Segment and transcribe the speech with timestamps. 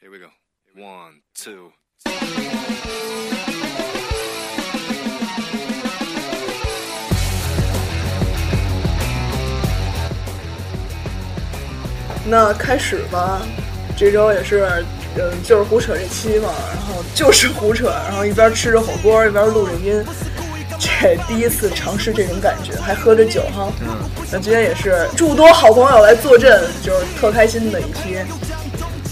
[0.00, 0.28] Here we go.
[0.76, 1.72] One, two.
[12.24, 13.42] 那开始吧，
[13.96, 14.84] 这周也是，
[15.16, 20.04] 嗯，就是胡扯这期嘛，然后就是胡扯，然后一边吃着火锅一边录着音，
[20.78, 23.72] 这第一次尝试这种感觉，还喝着酒哈。
[23.80, 24.08] 嗯。
[24.30, 28.18] 那今天也是诸多好朋友来坐镇，就是特开心的一期。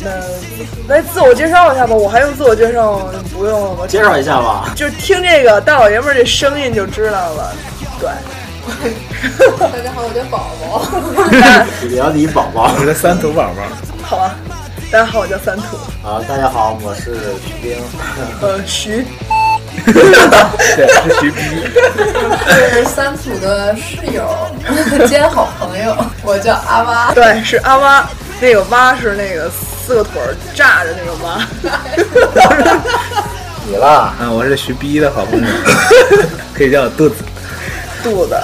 [0.06, 3.06] 那来自我介绍一下吧，我还用自我介绍吗？
[3.32, 3.86] 不用了吧？
[3.88, 7.52] 介绍一下吧，就听这个大老爷们儿这声音就知道了。
[7.98, 8.08] 对。
[9.58, 10.86] 大家好，我叫宝宝。
[11.88, 13.62] 你要李宝宝，我是三土宝宝。
[14.02, 14.34] 好啊，
[14.90, 15.76] 大家好，我叫三土。
[16.02, 17.76] 好，大家好，我是徐冰。
[18.40, 19.04] 呃，徐。
[19.84, 21.42] 对，是徐冰。
[22.74, 27.12] 是三土的室友兼好朋友，我叫阿蛙。
[27.12, 28.08] 对，是阿蛙。
[28.40, 29.50] 那个蛙是那个
[29.86, 31.38] 四个腿儿炸着那个蛙。
[33.68, 34.12] 你啦？
[34.20, 35.46] 嗯，我是徐逼的好朋友，
[36.52, 37.14] 可以叫我肚子。
[38.02, 38.36] 肚子。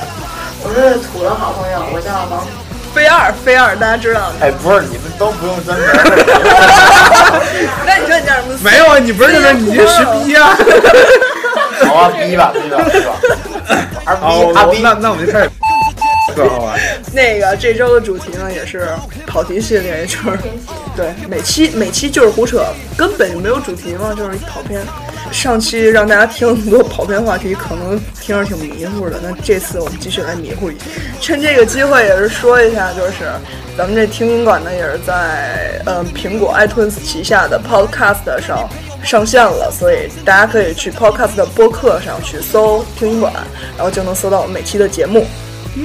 [0.63, 2.47] 我是土的好朋友，我叫王
[2.95, 4.37] 飞二，飞二，大家知道吗？
[4.41, 5.85] 哎，不是，你们都不用真名。
[7.85, 8.55] 那你说你叫什么？
[8.63, 10.57] 没有啊，你不是真名，你是徐逼啊。
[11.87, 13.13] 好啊，逼吧，逼吧，逼吧。
[14.21, 15.51] 好，那那我们就开始。
[16.37, 16.77] 好吧。
[17.13, 18.89] 那个这周的主题呢，也是
[19.27, 20.39] 跑题系列，就是
[20.97, 22.65] 对每期每期就是胡扯，
[22.97, 24.81] 根本就没有主题嘛，就是跑偏。
[25.31, 29.19] 上期让大家听很多跑偏话题，可能听着挺迷糊的。
[29.23, 30.85] 那这次我们继续来迷糊一下，
[31.21, 33.31] 趁这个机会也是说一下，就是
[33.77, 38.69] 咱们这听音馆呢，也是在嗯苹果 iTunes 旗下的 Podcast 上
[39.03, 43.33] 上线了，所以大家可以去 Podcast 的播客上去搜听音馆，
[43.79, 45.27] 然后就能搜到我们每期的节目。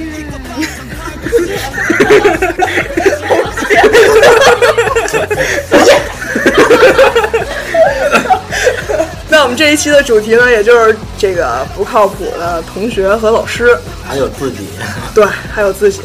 [9.30, 14.68] 那我们这一期的主题呢，也就是这个不靠谱的同学和老师，还有自己，
[15.14, 16.00] 对，还有自己，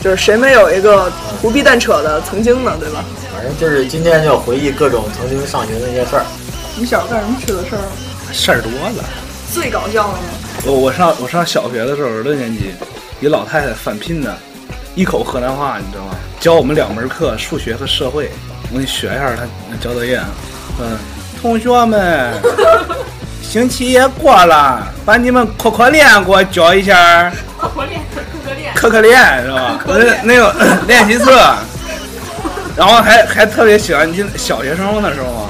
[0.00, 3.04] 就是谁没有一个胡逼蛋扯的曾经呢，对吧？
[3.34, 6.24] 反正就是今天就要回忆各种曾经上学那些事儿。
[6.76, 7.82] 你小时候干什么缺的事儿？
[8.32, 9.04] 事儿多了。
[9.52, 10.24] 最搞笑的吗？
[10.66, 12.74] 我我上我上小学的时候，六年级，
[13.20, 14.36] 一老太太返聘的，
[14.94, 16.14] 一口河南话，你知道吗？
[16.40, 18.30] 教我们两门课，数学和社会。
[18.70, 19.46] 我给你学一下她
[19.80, 20.26] 交作业啊，
[20.80, 20.98] 嗯。
[21.40, 22.32] 同学们，
[23.42, 27.30] 星期也过了，把你们可可练给我教一下。
[27.58, 29.78] 可可练，可可练，可可练是吧？
[29.86, 30.54] 那那个
[30.88, 31.54] 练习册，
[32.76, 35.48] 然后还还特别喜欢你小学生的时候嘛，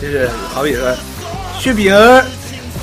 [0.00, 0.92] 就是好比说，
[1.58, 1.92] 徐冰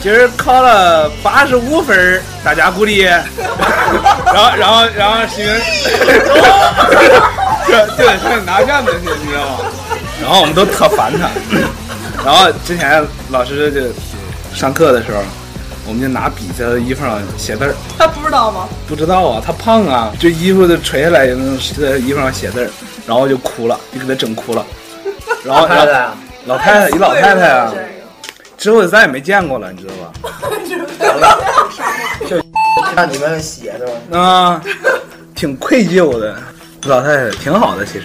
[0.02, 3.02] 今儿考了八十五分，大家鼓励。
[4.34, 5.54] 然后然后然后徐冰，
[7.68, 9.66] 就就得上拿卷子去，你知道吗？
[10.22, 11.30] 然后我们都特烦他。
[12.26, 13.82] 然后之前老师就
[14.56, 15.22] 上课的时候，
[15.86, 17.76] 我们就拿笔在他衣服上写字儿。
[17.98, 18.68] 他不知道吗？
[18.88, 22.70] 不知道啊，他胖啊，就衣服就垂下来就能在衣服上写字儿，
[23.06, 24.66] 然后就哭了，就给他整哭了。
[25.44, 26.10] 然后太太，
[26.46, 27.74] 老太太，一老太太啊，
[28.62, 30.14] 之后就再也没见过了，你知道吧？
[32.30, 32.38] 就
[32.96, 34.20] 让你们写是吧？
[34.20, 34.62] 啊，
[35.34, 36.38] 挺愧疚的，
[36.84, 38.04] 老太太挺好的，其实。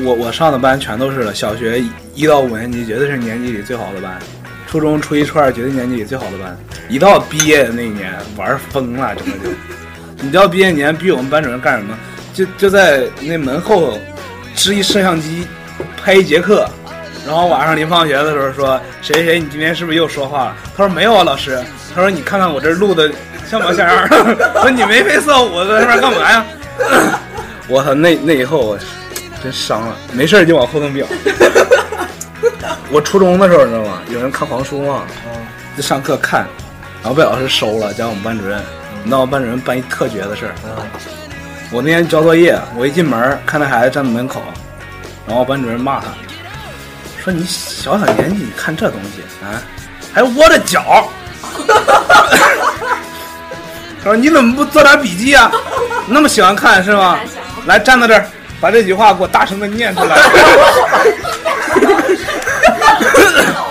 [0.00, 1.82] 我我上的班全都是了小学
[2.14, 4.16] 一到五年级绝对是年级里最好的班，
[4.68, 6.56] 初中初一初二绝对年级里最好的班，
[6.88, 9.50] 一到毕业的那一年玩疯了，真的就。
[10.22, 11.98] 你知道毕业年逼我们班主任干什么？
[12.32, 13.98] 就就在那门后
[14.54, 15.44] 支一摄像机
[16.00, 16.70] 拍一节课，
[17.28, 20.56] 然后晚上临放学的时候说谁谁谁你今天是不是又说话了？
[20.74, 21.62] 他说没有啊老师，
[21.94, 23.12] 他说你看看我这录的
[23.46, 24.08] 像模像样，
[24.62, 26.44] 说你眉飞色舞的在那边干嘛呀？
[27.68, 28.78] 我操那那以后我。
[29.40, 31.06] 真伤了，没事就往后头瞄。
[32.90, 34.02] 我初中的时候，你知道吗？
[34.10, 35.04] 有人看黄书嘛，
[35.76, 36.44] 就上课看，
[37.04, 38.58] 然后被老师收了，讲我们班主任。
[39.04, 40.54] 你知道我班主任办一特绝的事儿。
[41.70, 44.42] 我那天交作业，我一进门看那孩子站在门口，
[45.24, 46.06] 然后班主任骂他，
[47.28, 49.60] 说你小小年纪你看这东西啊，
[50.14, 51.12] 还窝着脚。
[54.02, 55.52] 他说你怎么不做点笔记啊？
[56.06, 57.18] 那么喜欢看是吗？
[57.66, 58.26] 来站在这儿。
[58.60, 60.16] 把这句话给我大声的念出来。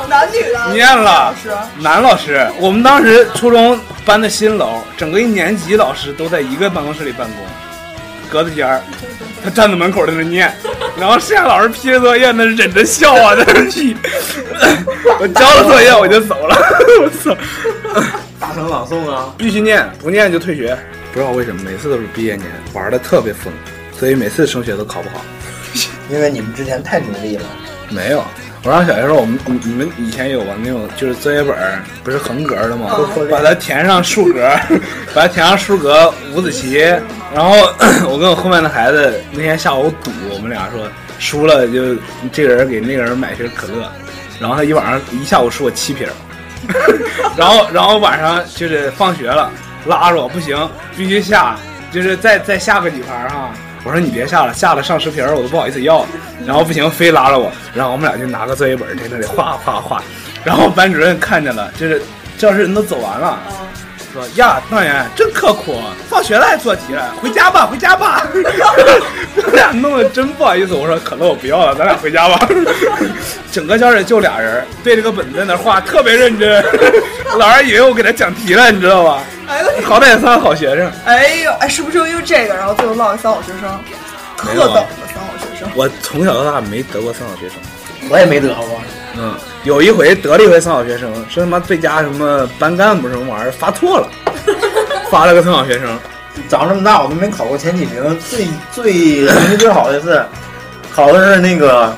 [0.07, 0.71] 男女的？
[0.71, 1.33] 念了。
[1.79, 2.47] 男老师。
[2.59, 7.43] 我们当时初中搬的新楼，整个一年级老师都在一个办公室里办公，
[8.29, 8.79] 隔着间儿。
[9.43, 10.53] 他站在门口在那念，
[10.99, 13.95] 然后剩下老师批着作业，那忍着笑啊在那批。
[15.19, 16.55] 我交了作业我就走了。
[17.01, 17.35] 我操！
[18.39, 19.33] 大声朗诵啊！
[19.37, 20.77] 必须念，不念就退学。
[21.11, 23.51] 不知道为什么，每次都是毕业年，玩的特别疯。
[23.99, 25.23] 所以每次升学都考不好，
[26.09, 27.43] 因为你们之前太努力了。
[27.89, 28.23] 没有，
[28.63, 31.55] 我上小学时候，我们你你们以前有过那种就是作业本
[32.03, 32.89] 不是横格的吗？
[33.15, 34.49] 嗯把它填上竖格，
[35.15, 36.79] 把它填上竖格五子棋。
[37.33, 37.51] 然后
[38.09, 40.87] 我跟我后面的孩子那天下午赌，我们俩说
[41.19, 41.95] 输了就
[42.31, 43.89] 这个人给那个人买瓶可乐，
[44.39, 46.07] 然后他一晚上一下午输我七瓶。
[47.37, 49.49] 然后然后晚上就是放学了，
[49.85, 50.57] 拉着我不行，
[50.97, 51.55] 必须下，
[51.91, 53.51] 就是再再下个几盘哈。
[53.87, 56.05] 我说你别下了，下了上十瓶我都不好意思要。
[56.45, 60.03] 然后不行，非拉着我，然后我们俩就拿个作业本在那里画画画。
[60.43, 62.01] 然后班主任看见了，就是
[62.37, 63.39] 教室人都走完了，
[64.17, 65.79] 说呀，状元真刻苦，
[66.09, 68.27] 放学了还做题了，回家吧，回家吧。
[68.33, 72.49] 我俩弄得真不好意思，我说可乐我不要了，咱俩回家吧。
[73.53, 76.65] 整个教室就俩人对着个本子在那画，特别认真。
[77.37, 79.21] 老师以为我给他讲题了，你知道吧？
[79.47, 80.91] 哎呦，好歹也算个好学生。
[81.05, 83.79] 哎呦，哎，是不是就因为这个，然后最后落个三好学生，
[84.35, 85.69] 特等的三好学生？
[85.75, 87.57] 我从小到大没得过三好学生。
[88.09, 88.81] 我也没得过。
[89.19, 89.33] 嗯，
[89.63, 94.09] 有一回得了一回三好学生，说他妈最佳什么班干部什么玩意儿发错了，
[95.09, 95.97] 发了个三好学生。
[96.47, 100.23] 长这么大我都没考过前几名，最最成绩最好的是
[100.93, 101.91] 考的是那个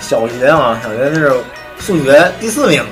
[0.00, 1.30] 小学啊，小学是
[1.78, 2.82] 数学第四名，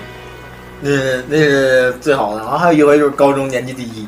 [0.82, 2.42] 那是那是最好的。
[2.42, 4.06] 然后还有一回就是高中年级第一，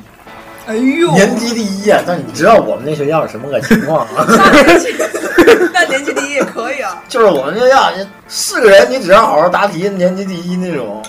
[0.67, 2.01] 哎呦，年级第一啊！
[2.07, 4.25] 但你知道我们那学校是什么个情况啊？
[4.27, 4.95] 那年级，
[5.73, 7.03] 那年级第一也可以啊。
[7.09, 7.93] 就是我们学校
[8.29, 11.03] 四个人，你只要好好答题，年级第一那种。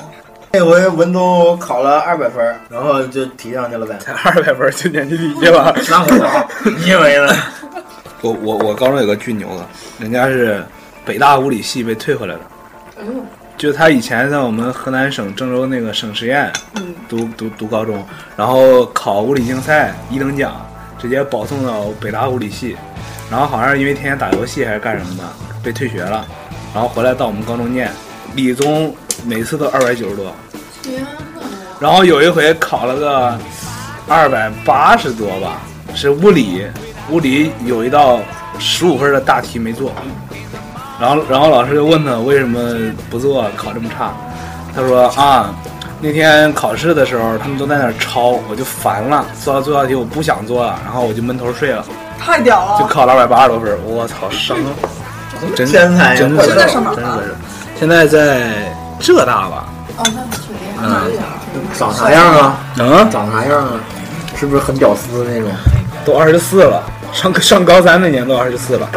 [0.51, 3.97] 那回文综考了二百分，然后就提上去了呗。
[3.99, 5.73] 才二百分就年级第一了。
[5.89, 7.33] 那可不，你以为呢？
[8.21, 9.65] 我我我高中有个巨牛的，
[9.99, 10.63] 人家是
[11.05, 12.41] 北大物理系被退回来了。
[13.57, 16.51] 就他以前在我们河南省郑州那个省实验
[17.07, 18.05] 读读读高中，
[18.35, 20.53] 然后考物理竞赛一等奖，
[20.99, 22.75] 直接保送到北大物理系，
[23.31, 25.23] 然后好像是因为天天打游戏还是干什么的，
[25.63, 26.25] 被退学了，
[26.73, 27.89] 然后回来到我们高中念，
[28.35, 28.93] 理综
[29.25, 30.35] 每次都二百九十多，
[30.83, 31.05] 天，
[31.79, 33.39] 然后有一回考了个
[34.07, 35.61] 二百八十多吧，
[35.95, 36.67] 是物理，
[37.09, 38.19] 物理有一道
[38.59, 39.93] 十五分的大题没做，
[40.99, 42.59] 然后然后老师就问他为什么
[43.09, 44.11] 不做，考这么差，
[44.75, 45.53] 他说啊，
[46.01, 51.83] 那天考试的时候他们都在那儿抄，我就烦了，做到做道题我不想做了，然后我就闷头睡了，
[52.19, 52.79] 太屌了！
[52.79, 54.57] 就考了二百八十多分，我操， 伤，
[55.55, 57.35] 真天才呀真是现在上哪儿了真是，
[57.79, 59.65] 现在在浙大吧，
[59.97, 61.35] 哦，那挺厉害的。
[61.77, 62.57] 长啥样啊？
[62.79, 63.09] 嗯。
[63.09, 63.71] 长啥样啊？
[64.37, 65.49] 是不是很屌丝那种？
[66.05, 66.83] 都二十四了，
[67.13, 68.87] 上上高三那年都二十四了，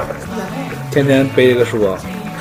[0.91, 1.99] 天天背着个书包，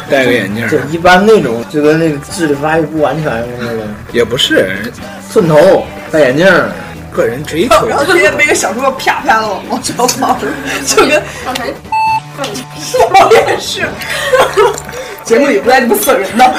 [0.10, 4.92] 戴个眼镜，就一般那种，就跟那个智力发育不完全那个，也不是
[5.32, 6.46] 寸头，戴眼镜，
[7.12, 7.98] 个人追求然。
[7.98, 10.38] 后天天背个小书包，啪啪的往往学校跑，
[10.86, 11.22] 就跟
[13.10, 13.82] 我也是。
[15.24, 16.54] 节目里不带这么损人的，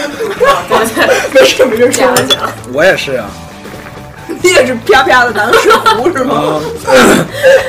[1.32, 3.30] 没事没事，说讲讲，我也是啊，
[4.42, 6.60] 你也是啪啪的拿个水壶是吗？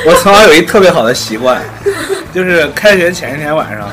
[0.06, 1.62] 我从小有一特别好的习惯，
[2.34, 3.90] 就是开学前一天晚上，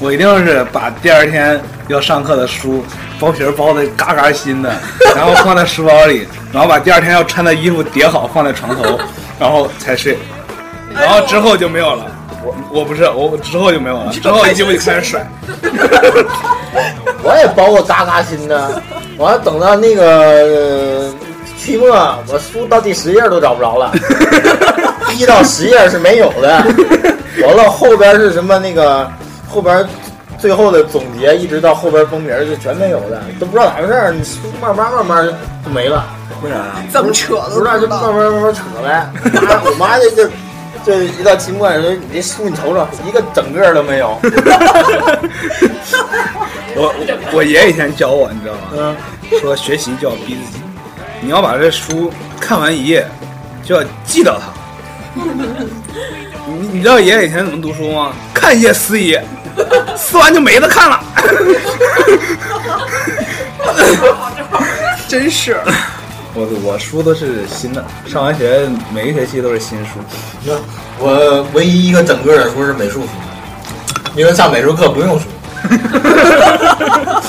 [0.00, 2.84] 我一定是把第二天要上课的书
[3.18, 4.72] 包皮儿包的嘎嘎新的，
[5.16, 8.98] 然后放在书包里，然后把第二天要穿的衣服叠好放在床头，
[9.38, 10.16] 然后才睡，
[10.94, 12.06] 然后之后就没有了。
[12.44, 15.26] 我我不是我之后就没有了，之后衣服就开始甩。
[17.24, 18.80] 我也包过嘎嘎新的，
[19.16, 21.14] 完了等到那个、呃
[21.58, 21.90] 期末，
[22.28, 23.92] 我书到第十页都找不着了，
[25.18, 26.64] 一到十页是没有的，
[27.44, 29.10] 完了后边是什么那个
[29.48, 29.86] 后边
[30.38, 35.26] 最后的总结，一直到后边封皮儿就全没有了，都不知道咋回事儿，你书慢慢慢慢
[35.64, 36.04] 就没了，
[36.42, 36.56] 为啥？
[36.90, 39.10] 怎么扯不知道就慢慢慢慢扯呗。
[39.24, 40.30] 我妈 我妈这这
[40.84, 44.16] 这一到期末的时候，你这书你瞅瞅，一个整个儿都没有。
[46.80, 48.60] 我我我爷爷以前教我，你知道吗？
[48.76, 48.96] 嗯，
[49.40, 50.60] 说学习就要逼自己，
[51.20, 53.04] 你要把这书看完一页，
[53.64, 55.20] 就要记到它。
[56.58, 58.12] 你你知道爷爷以前怎么读书吗？
[58.34, 59.24] 看一页撕一页，
[59.96, 61.00] 撕完就没得看了。
[65.06, 65.56] 真是。
[66.34, 69.90] 我我书都是新的，上完学每个学期都是新书。
[70.98, 73.08] 我唯一一个整个的书是美术书，
[74.16, 75.26] 因为上美术课不用书。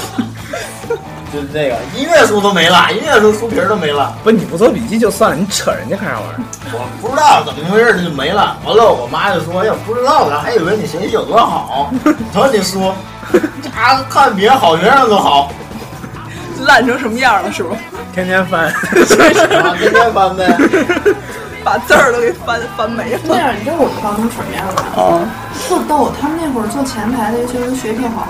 [1.40, 6.40] 就是这个音乐书都没了，音乐书书皮都没了，不，你不做笔记就算了，你扯人家干啥玩意儿？
[6.74, 8.58] 我不知道怎么回事，这就没了。
[8.66, 11.92] 完了，我妈就说：“要不知道的，还以为你学习有多好。
[12.34, 12.94] 瞅你说，
[13.62, 15.52] 家看别人好学生都好，
[16.66, 17.74] 烂成什么样了，是不？
[18.14, 18.66] 天天翻。
[18.66, 18.74] 啊
[19.78, 20.46] 天天翻呗。
[21.64, 23.20] 把字儿都给翻翻没了。
[23.24, 24.84] 那样你知道我们高中什么样吗？
[24.96, 25.24] 啊，
[25.68, 28.28] 特逗，他们那会儿坐前排的，尤其是学习好，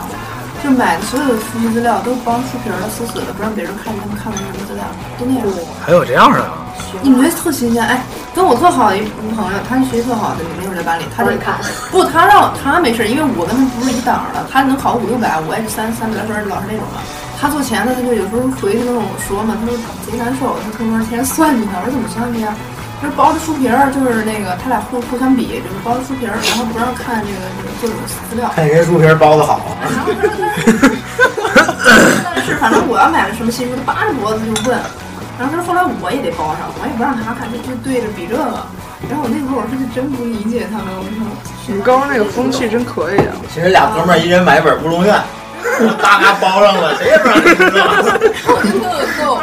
[0.64, 4.84] 就买的所有的复习资料都包书皮儿的，死死的，不让别人看见他们看的是什么资料，
[5.18, 5.48] 都那样。
[5.82, 6.66] 还有这样的啊？
[7.02, 7.86] 你们觉得特新鲜？
[7.86, 8.04] 哎，
[8.36, 9.02] 跟我特好的一
[9.36, 11.56] 朋友，他学习特好的，没准在班里，他就看。
[11.92, 17.00] 不，他让他没事，因为我跟他不是一档的，他能考五六百，我也是三三百来分，老是那种的。
[17.40, 19.72] 他做钱的，他就有时候回去跟我说嘛，他说
[20.04, 22.52] 贼难受，他偷摸天天算计他，我说怎么算计啊？
[23.02, 27.96] 他说包的书皮儿就是那个他俩互互相比，就是包的书皮儿，然后不让看这个这个各种
[28.30, 28.52] 资料。
[28.54, 29.62] 看人书皮儿包的好。
[32.26, 34.78] 但是反正我要买了什么新书，他扒着脖子就问。
[35.40, 38.68] 然后他说后来我也得包上，我也不让他看，就就对着比这个。
[39.08, 41.24] 然后我那会儿我说就真不理解他们，我说
[41.68, 43.32] 你们高中那个风气真可以啊。
[43.54, 45.16] 其实俩哥们儿一人买一本《乌龙院》，
[46.04, 47.88] 大家包上了，谁也不让你知道。
[48.44, 48.92] 我就特
[49.24, 49.40] 逗。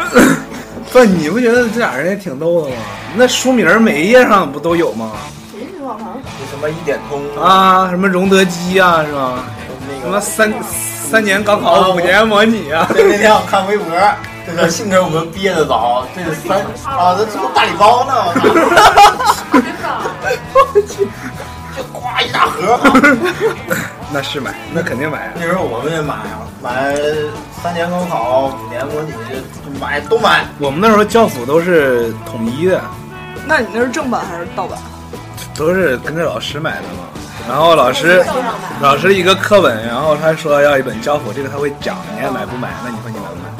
[0.92, 2.76] 不，你不觉得这俩人也挺逗的吗？
[3.14, 5.12] 那书名每一页上不都有吗？
[5.52, 5.96] 谁知道？
[5.98, 9.44] 反正什么一点通啊，什么荣德基啊，是吧？
[10.02, 12.86] 什么三三年高考，五年模拟啊。
[12.92, 13.86] 对，那天我看微博，
[14.46, 18.32] 这个幸亏我们毕业的早，这三啊，这这大礼包呢，我
[19.82, 20.00] 操！
[20.54, 21.06] 我去，
[21.76, 22.78] 就咵一大盒。
[24.12, 25.26] 那是买，那肯定买。
[25.26, 26.94] 啊那时候我们也买啊，买
[27.66, 29.12] 三年高考，五年模拟，
[29.80, 30.44] 买都买。
[30.56, 32.80] 我们那时候教辅都是统一的。
[33.44, 34.78] 那你那是正版还是盗版？
[35.56, 37.08] 都是跟着老师买的嘛。
[37.48, 38.24] 然后老师，
[38.80, 42.68] 老师一个课本，然后他说要一本教辅，这个他会讲，你爱买不买？
[42.84, 43.50] 那你说你买不买？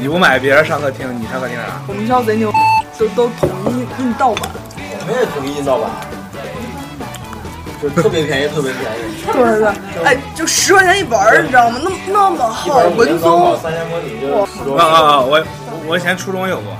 [0.00, 1.78] 你不买，别人上课听，你上课听啥？
[1.86, 2.50] 我们学校贼牛，
[2.98, 4.48] 都都统一印盗版。
[4.78, 5.90] 我们也统一印盗版，
[7.82, 9.24] 就特别便宜，特别便宜。
[9.32, 11.80] 对对对，哎，就十块钱一本儿，你知道吗？
[11.82, 13.58] 那那么厚，文综。
[13.60, 15.20] 三年模拟就啊啊啊！
[15.20, 15.44] 我
[15.86, 16.72] 我以前初中有过。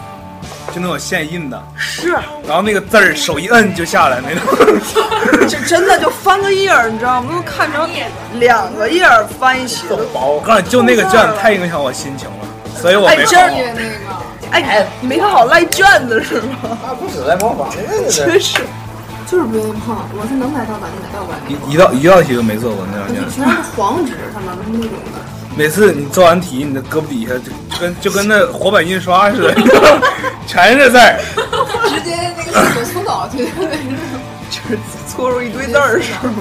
[0.73, 2.13] 就那种现印的，是，
[2.47, 4.41] 然后那个字儿手一摁就下来那种，
[5.47, 7.31] 就真的就翻个页儿，你知道吗？
[7.35, 7.87] 都看成
[8.39, 9.85] 两个页儿翻一起。
[9.91, 13.37] 我告诉你，就那个卷子太影响我心情了，所以我没考。
[14.51, 16.79] 哎，你没看好赖卷子是吗？
[16.87, 17.69] 啊，不止赖模仿，
[18.09, 18.61] 真是，
[19.33, 19.97] 就是不愿意碰。
[20.13, 21.41] 我是能买盗版就买盗版。
[21.49, 23.25] 一一道一道题都没做过那两天。
[23.31, 25.25] 全是黄纸上面那种的。
[25.57, 29.55] 每次你做完题，你的胳膊底下就跟就跟那活版印刷似的，
[30.47, 31.19] 全是字儿。
[31.89, 33.47] 直接那个手搓稿去，
[34.53, 36.33] 就是搓出一堆字儿是吗？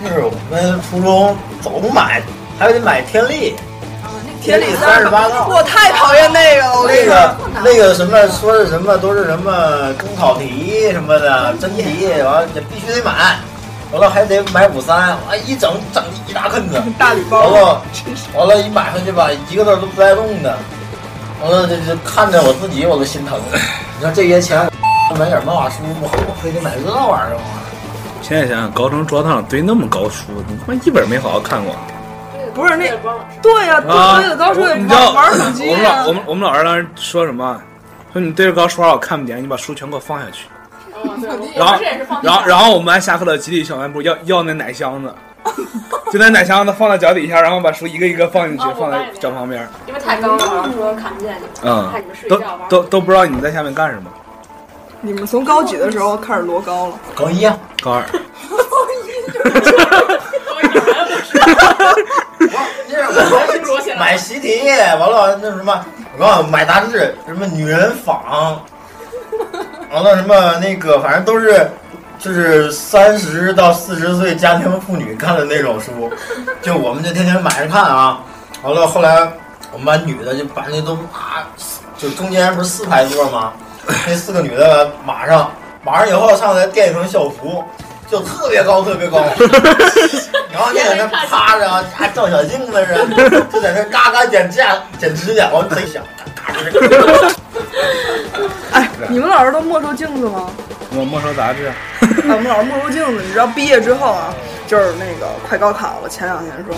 [0.00, 2.22] 那是我们初中总买，
[2.60, 3.56] 还得买天历。
[4.40, 6.84] 天历三十八道，我太讨厌那个了。
[6.86, 13.38] 那个那个什么说是什么都是什么中考题什么的真题，完了也必须得买。
[13.92, 17.48] 完了还得买五三，完一整整一大坑子，大礼包。
[17.48, 17.82] 完了，
[18.34, 20.56] 完了，一买回去吧，一个字都不带动的。
[21.42, 23.38] 完了，这这看着我自己我都心疼。
[23.52, 24.70] 你说这些钱，
[25.18, 27.42] 买点漫画书，我我非得买这玩意儿吗？
[28.22, 31.74] 现在想想，高中桌子上堆那么高书，你他妈一本没好好看过。
[32.54, 32.90] 不是那，
[33.42, 35.68] 对呀，堆的高书也玩玩手机。
[35.68, 37.60] 我们老我们我们老师当时说什么？
[38.12, 40.46] 说你对着高说话我看不见，你把书全给我放下去。
[41.56, 41.78] 然后，
[42.22, 45.14] 然后，然后我们班下课的集体小卖部要要那奶箱子，
[46.12, 49.66] 就那奶箱子放在脚底下，然后把书一个一个放进去，放在脚旁边。
[49.86, 51.46] 因为太高了，说看不见你。
[51.62, 52.68] 嗯，看你们睡觉玩。
[52.68, 54.10] 都都都不知道你们在下面干什么。
[55.00, 56.94] 你们从高几的时候开始摞高了？
[57.14, 58.02] 高一啊，高二。
[58.12, 58.18] 高
[58.92, 59.10] 一。
[63.98, 64.62] 买习题，
[64.98, 65.84] 完了那什么，
[66.16, 68.62] 我告诉你买杂志，什么女人坊。
[69.92, 71.68] 完了什么那个，反正都是，
[72.18, 76.10] 就是三十到四十岁家庭妇女看的那种书，
[76.62, 78.20] 就我们就天天买着看啊。
[78.62, 79.28] 完了后来
[79.72, 81.48] 我们班女的就把那都啊，
[81.96, 83.52] 就中间不是四排座吗？
[84.06, 85.50] 那四个女的马上
[85.82, 87.64] 马上以后上来垫一层校服，
[88.10, 89.18] 就特别高特别高，
[90.52, 92.92] 然后就在那趴着啊，照小镜子似
[93.30, 96.02] 的，就在那嘎嘎剪指甲剪指甲，完贼想。
[98.72, 100.50] 哎，你们老师都没收镜子吗？
[100.92, 101.70] 我没收杂志。
[102.00, 104.34] 我们老师没收镜子，你知道毕业之后啊，
[104.66, 106.74] 就是那个快高考了，前两天说，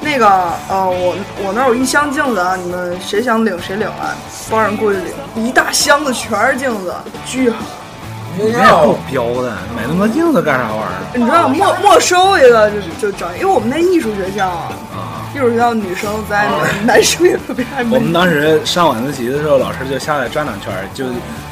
[0.00, 0.26] 那个
[0.68, 1.14] 呃，我
[1.44, 4.16] 我那有一箱镜子啊，你们谁想领谁领啊，
[4.50, 5.14] 帮人过去领，
[5.46, 6.92] 一大箱子全是镜子，
[7.24, 7.58] 巨好。
[8.36, 11.18] 你也够彪的，买那么多镜子干啥玩意儿？
[11.18, 14.72] 你知道没没收一个就就整，因为我们那艺术学校啊。
[15.34, 16.48] 艺术学校女生在，
[16.84, 21.06] 男生也特别爱我们当时上晚自习的时候，老师就下来转两圈，就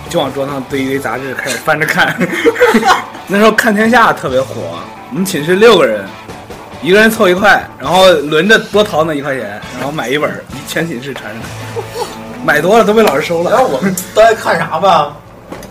[0.09, 2.17] 就往桌上堆一堆杂志，开始翻着看。
[3.27, 4.79] 那时候看天下特别火，
[5.11, 6.05] 我们寝室六个人，
[6.81, 10.31] 一个人凑一块，然后轮着多掏那一块钱，然后买一本，
[10.69, 12.07] 全寝室传着看。
[12.45, 13.51] 买多了都被老师收了。
[13.51, 15.17] 然后我们都爱看啥吧？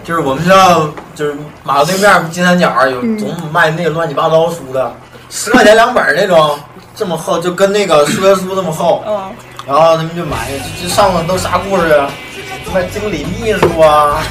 [0.03, 4.93] 就是我们学校就是马路对面金三角有总卖那个乱七八糟书的，
[5.29, 6.57] 十块钱两本那种。
[6.93, 9.01] 这么厚，就跟那个 数学书这么厚。
[9.07, 9.31] 嗯。
[9.65, 12.09] 然后他们就买，这这上面都啥故事啊？
[12.65, 14.21] 什么经理秘书啊，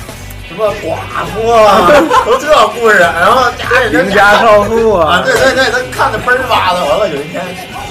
[0.47, 1.91] 什么寡妇啊，
[2.27, 2.99] 都这故事。
[2.99, 6.85] 然后家人邻家少妇啊，对对对，他看的倍儿巴的。
[6.85, 7.43] 完了有一天，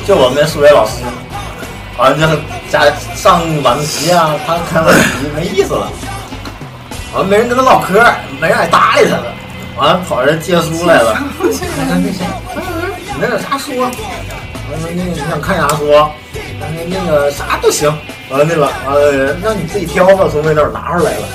[0.05, 1.01] 就我们数学老师，
[1.97, 5.89] 完了就家上晚自习啊，他看晚自习没意思了，
[7.13, 8.03] 完了没人跟他唠嗑，
[8.39, 9.33] 没人还搭理他了，
[9.77, 11.17] 完了跑这借书来了。
[11.41, 13.79] 你那有啥书？
[13.79, 15.91] 完了那个你想看啥书？
[15.91, 17.91] 完了那个啥都行。
[18.29, 21.27] 完了那个完了，让你自己挑吧，从那那拿出来了。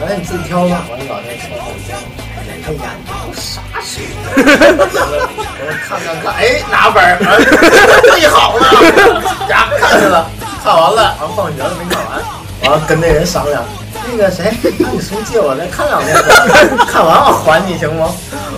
[0.00, 0.82] 完了你自己挑吧。
[0.90, 1.94] 完了老师说好听，
[2.66, 4.00] 哎呀，你都啥书？
[5.62, 7.06] 我看看看，哎，拿本儿，
[8.10, 8.66] 最好了，
[9.48, 10.26] 呀，看去了，
[10.64, 12.18] 看完了，完放学了没看完，
[12.62, 13.62] 完了跟那人商量，
[14.10, 14.52] 那个谁，
[14.82, 16.16] 把你书借我再看两遍，
[16.86, 18.12] 看完我还你行吗？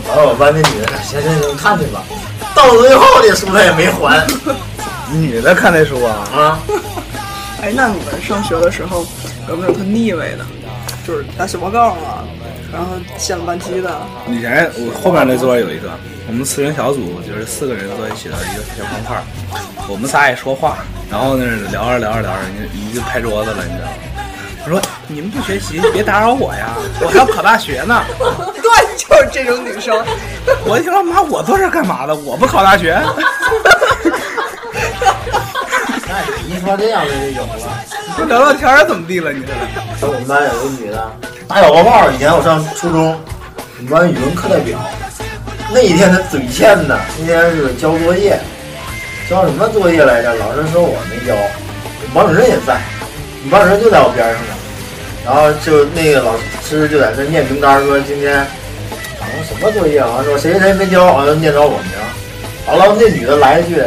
[0.09, 2.03] 完了我班那女的，行行行，看去吧。
[2.55, 4.27] 到最后那书他也没还。
[5.13, 6.17] 女的看那书啊？
[6.35, 6.59] 啊。
[7.61, 9.07] 哎，那你们上学的时候
[9.49, 10.45] 有没有特腻味的？
[11.07, 12.25] 就是打小报告啊，
[12.73, 13.91] 然后掀了班级的。
[14.29, 15.91] 以前我后面那桌有一个，
[16.29, 19.23] 我们四人小组，就是四个人坐一起的一个小方块
[19.89, 20.79] 我们仨也说话，
[21.11, 23.95] 然后那聊着聊着聊着，人家一就拍桌子了，你知道吗？
[24.65, 26.69] 他说：“你们不学习，别打扰我呀，
[27.01, 30.05] 我还要考大学呢。”对，就是这种女生。
[30.65, 32.15] 我一听，妈，我坐这干嘛的？
[32.15, 33.01] 我不考大学。
[36.47, 37.49] 一说这样的就有了，
[38.17, 39.33] 不聊聊天怎么地了？
[39.33, 39.43] 你
[40.01, 41.11] 这我们班有个女的
[41.49, 43.19] 打小报告，以前我上初中，
[43.79, 44.79] 我们班语文课代表，
[45.73, 48.39] 那一天她嘴欠的，那天是交作业，
[49.29, 50.35] 交什么作业来着？
[50.35, 51.35] 老师说我没交，
[52.15, 52.81] 王主任也在，
[53.51, 54.55] 班主任就在我边上呢，
[55.25, 56.33] 然后就那个老
[56.65, 58.39] 师就在那念名单，说今天
[59.19, 61.79] 好像什么作业，完了说谁谁谁没交，好像念着我名，
[62.67, 63.83] 完了那女的来一句。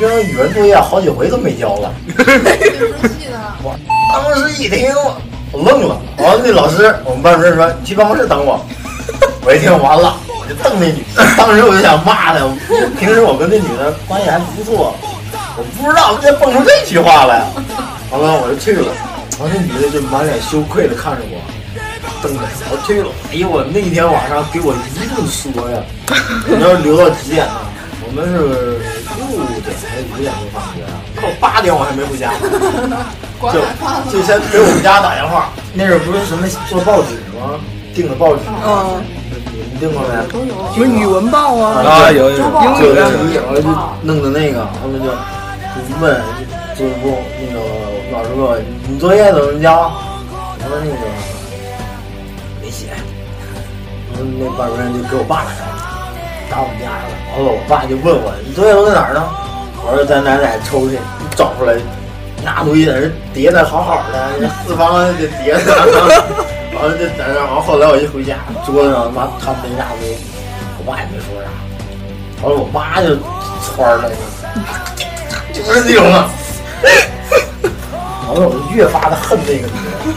[0.00, 1.90] 这边语文作业好几回都没交了
[3.64, 3.74] 我
[4.12, 4.92] 当时一听，
[5.50, 5.98] 我愣了。
[6.18, 8.62] 完了，那老师，我们班主任说：“你去办公室等我。
[9.40, 11.24] ”我一听完了，我就瞪那女的。
[11.38, 12.46] 当时我就想骂她。
[13.00, 14.94] 平时我跟那女的关系还不错，
[15.56, 17.46] 我不知道她蹦出这句话来。
[18.10, 18.92] 完了，我就退了。
[19.38, 21.40] 完了，那女的就满脸羞愧的看着我，
[22.22, 22.40] 瞪着
[22.70, 23.08] 我退了。
[23.30, 25.82] 哎呦，我那一天晚上给我一顿说呀！
[26.46, 27.52] 你要留到几点呢？
[28.06, 28.78] 我们是。
[29.18, 30.94] 六点还是五点钟放学啊？
[31.20, 32.32] 到八点我还没回家，
[33.52, 33.60] 就
[34.10, 35.50] 就先给我们家打电话。
[35.74, 37.60] 那阵不是什么做报纸吗？
[37.94, 39.02] 订的报纸嗯，
[39.52, 40.08] 你们订过没？
[40.32, 40.54] 都有。
[40.72, 41.82] 什么语文报啊？
[41.82, 42.38] 啊有有。
[42.38, 42.42] 英
[42.80, 43.02] 语的，
[43.46, 43.68] 完了就
[44.02, 46.22] 弄的那个，他们就就问，
[46.78, 47.58] 就是说那个
[48.18, 49.92] 老师说你作业怎么交？
[50.58, 50.96] 我说那个
[52.60, 52.88] 没写。
[54.10, 55.70] 然后那班主任就给我爸打电话。
[56.50, 59.22] 打我们家来了，完了我爸就问我，你作业都在哪儿呢？
[59.86, 60.98] 我说在奶奶抽屉，
[61.36, 61.76] 找出来，
[62.42, 65.70] 那东西在那叠的好好的，四方的叠的，
[66.74, 68.34] 完了就在那，完后来我一回家，
[68.66, 70.18] 桌子上妈摊那一大堆，
[70.78, 71.46] 我爸也没说啥，
[72.42, 73.14] 完了我妈就
[73.62, 74.10] 窜了，
[75.54, 76.02] 就是那种
[78.28, 79.72] 啊，完了我就越发的恨那个女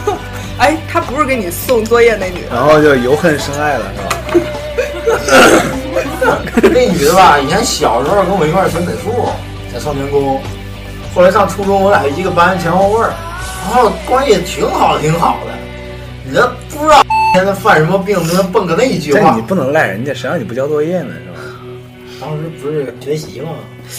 [0.06, 0.12] 的。
[0.58, 4.02] 哎，她不是给你送作业那女的，然后就由恨生爱了，是
[4.38, 4.46] 吧？
[6.62, 9.28] 那女的吧，以前小时候跟我一块学美术，
[9.72, 10.40] 在少年宫。
[11.14, 13.12] 后来上初中，我俩一个班前后位儿，
[13.64, 15.52] 然后关系挺好，挺好的。
[16.24, 17.02] 你这不知道
[17.34, 19.34] 现在犯什么病，都能蹦个那一句话。
[19.34, 21.12] 你不能赖人家，谁让你不交作业呢？
[21.24, 21.38] 是吧？
[22.20, 23.50] 当时不是学习吗？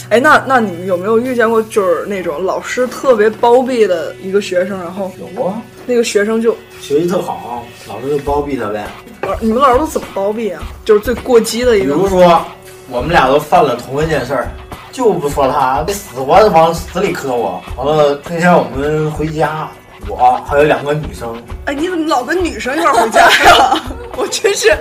[0.10, 8.86] 哎，那那你有没有遇见过，就是那种老师特别包庇的一个学生，然后有啊，那个学生就学习特好，老师就包庇他呗。
[9.22, 10.62] 老你们老师都怎么包庇啊？
[10.84, 11.94] 就是最过激的一个。
[11.96, 12.42] 比如说，
[12.90, 14.52] 我们俩都犯了同一件事儿，
[14.92, 17.62] 就不说他，得死活往死里磕我。
[17.78, 19.70] 完了，那天我们回家，
[20.08, 21.42] 我还有两个女生。
[21.66, 23.82] 哎，你怎么老跟女生一块回家呀？
[24.18, 24.78] 我真是，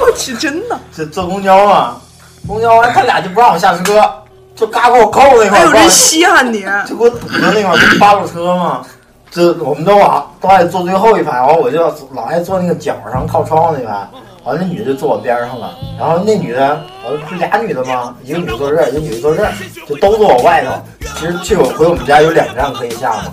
[0.00, 0.78] 我去，真的。
[0.94, 2.00] 这坐公交嘛，
[2.46, 4.08] 公交完他俩就不让我下车，
[4.54, 5.66] 就嘎给我扣那块儿。
[5.66, 8.82] 还稀罕你，就给我堵在那块儿，不八路车嘛。
[9.30, 14.08] 这我们都往都爱坐最后一排，完我就老爱坐那个角上靠窗户那排，
[14.44, 18.14] 完那女的就坐我边上了，然后那女的，完不是俩女的吗？
[18.22, 19.52] 一个女的坐这儿，一个女的坐这儿，
[19.86, 20.70] 就都坐我外头。
[21.16, 23.24] 其实去我回我们家有两站可以下嘛，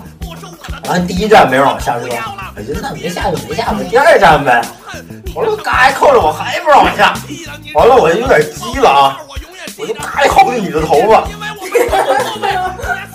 [0.88, 2.06] 完第一站没让我下车，
[2.56, 4.62] 我就那别下就别下吧，第二站呗。
[5.34, 7.14] 完了嘎一扣着我还不让我下，
[7.74, 9.18] 完了我就有点急了啊，
[9.76, 11.24] 我就嘎一薅那女的头发。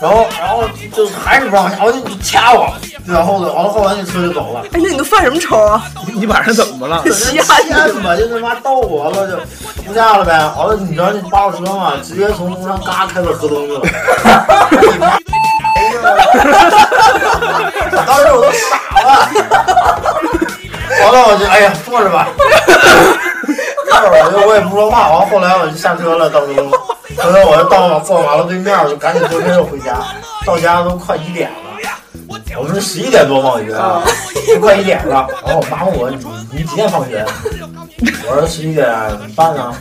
[0.01, 2.73] 然后然后就还是不让下，我就掐我，
[3.05, 4.61] 然后呢完了后来那车就走了。
[4.71, 5.83] 哎，那你都犯什么愁啊？
[6.13, 7.03] 你晚上怎么了？
[7.11, 9.37] 瞎天吧，就他妈逗我了，就
[9.83, 10.33] 不下了呗。
[10.57, 13.81] 完了，你知道那八路车嘛，直接从路上嘎开到河东去了。
[18.05, 19.07] 当时我都傻了。
[21.01, 22.27] 完了，我就哎呀，坐着吧。
[23.85, 25.09] 坐着我就我也不说话。
[25.09, 26.69] 完后来我就下车了，到时候，
[27.17, 29.95] 后来我就到坐马路对面，我就赶紧坐车又回家。
[30.45, 31.55] 到家都快一点了。
[32.57, 33.71] 我们是十一点多放学，
[34.53, 35.27] 都快一点了。
[35.45, 36.17] 然后我妈问我：“你
[36.51, 37.23] 你几点放学？”
[38.27, 38.87] 我说：“十一点
[39.35, 39.73] 半呢。”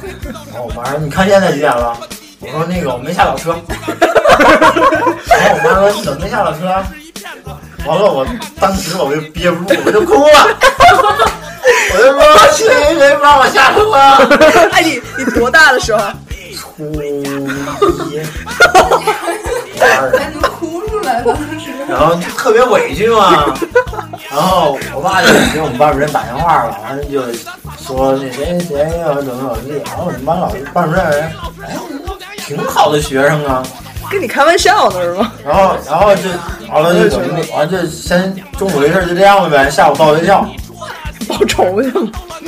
[0.52, 1.96] 然后我妈说：“你看现在几点了？”
[2.40, 3.56] 我说：“那个我没下了车。”
[5.28, 6.66] 然后我妈说：“你怎么没下了车？”
[7.86, 8.26] 完了，我
[8.60, 10.48] 当时我就憋不住，我就哭了。
[11.94, 12.22] 我就说
[12.52, 12.66] ：“谁
[12.98, 13.92] 谁不让我下车？”
[14.72, 16.02] 哎，你你多大的时候？
[16.54, 17.22] 初一。
[19.78, 21.38] 感觉哭出来了，
[21.88, 23.54] 然后特别委屈嘛，
[24.28, 27.22] 然后我爸就给我们班主任打电话了，完了就
[27.80, 31.32] 说那谁谁要怎么怎么地，然后我们班老师班主任人，
[31.64, 31.76] 哎，
[32.38, 33.62] 挺好的学生啊，
[34.10, 35.32] 跟你开玩笑呢是吗？
[35.44, 36.28] 然后然后就
[36.72, 40.46] 完了就怎么地，完了就先中午这事就这样了呗，下午到学校
[41.28, 42.06] 报仇去了，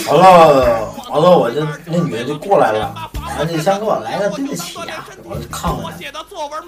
[0.09, 2.95] 完了完了我就那女的就过来了。
[3.39, 5.85] 完就先给我来个对不起呀，我就看看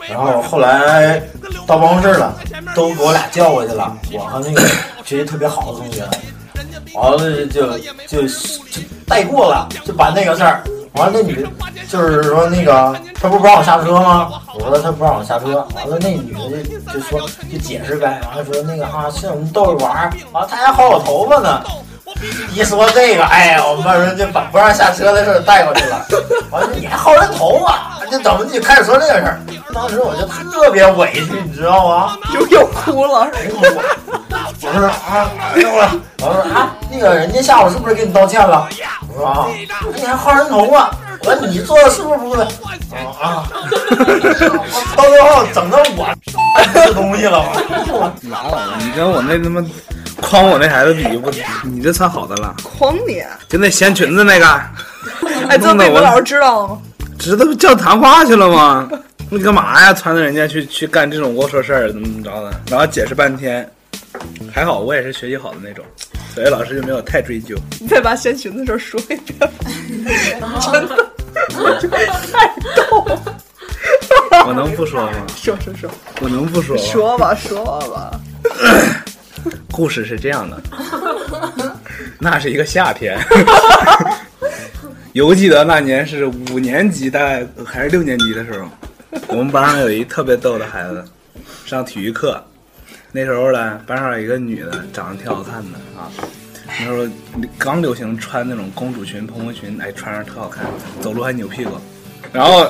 [0.08, 0.14] 他。
[0.14, 1.20] 然后后来
[1.66, 2.32] 到办公室了，
[2.74, 3.92] 都给我俩叫过去了。
[4.12, 4.60] 我和那个
[5.04, 6.04] 学习特别好的同学，
[6.94, 7.66] 完了就
[8.06, 8.28] 就就
[9.06, 10.62] 带过了，就把那个事儿。
[10.94, 11.46] 完了那女
[11.88, 14.30] 就是说那个她不不让我下车吗？
[14.54, 15.66] 我说她不让我下车。
[15.74, 18.20] 完了那女的就就说就解释呗。
[18.28, 20.12] 完了说那个啊是我们逗着玩儿。
[20.32, 21.62] 完了她还薅我头发呢。
[22.52, 26.06] 一说这个，哎呀，我们班主任就把不让下车的事带过去了。
[26.50, 29.40] 完了，你还薅人头发，就怎么就开始说这个事儿？
[29.74, 32.16] 当时我就特别委屈，你知道吗？
[32.32, 33.28] 就又哭了。
[34.60, 38.68] 我说啊，我说我说啊，那个人家下午是不是给你道歉了？
[39.14, 39.48] 我说啊，
[39.94, 40.90] 你还薅人头发？
[41.24, 42.44] 我说你做的是不是不对？
[42.92, 43.48] 啊啊！
[44.96, 46.08] 到最后整的我
[46.74, 47.44] 这东西了，
[48.30, 49.64] 拉倒吧，你跟我那他妈。
[50.20, 51.30] 诓我那孩子比不，
[51.64, 52.54] 你这算好的了。
[52.78, 53.22] 诓你？
[53.48, 54.46] 就那掀裙子那个。
[55.48, 56.78] 哎，这被我老师知道了吗？
[57.18, 58.88] 知道叫谈话去了吗？
[59.30, 59.92] 你干嘛呀？
[59.92, 62.52] 撺掇人家去去干这种龌龊事儿，怎么怎么着的？
[62.70, 63.68] 然后解释半天，
[64.52, 65.84] 还好我也是学习好的那种，
[66.34, 67.56] 所以老师就没有太追究。
[67.80, 69.38] 你再把掀裙子的事说一遍。
[70.60, 71.12] 真的，
[72.32, 72.46] 太
[72.90, 73.38] 逗了。
[74.46, 75.12] 我能不说吗？
[75.36, 75.90] 说说说。
[76.20, 76.82] 我能不说吗？
[76.82, 78.20] 说吧，说吧。
[79.72, 80.62] 故事是这样的，
[82.18, 83.18] 那是一个夏天，
[85.14, 88.68] 犹记得那年是五年级，大概还是六年级的时候，
[89.28, 91.04] 我们班上有一特别逗的孩子，
[91.64, 92.40] 上体育课，
[93.14, 96.08] 那时候呢，班上有一个女的，长得挺好看的啊，
[96.80, 97.06] 那时候
[97.58, 100.64] 刚流行穿那种公主裙、蓬蓬裙，哎，穿上特好看，
[101.00, 101.72] 走路还扭屁股，
[102.32, 102.64] 然后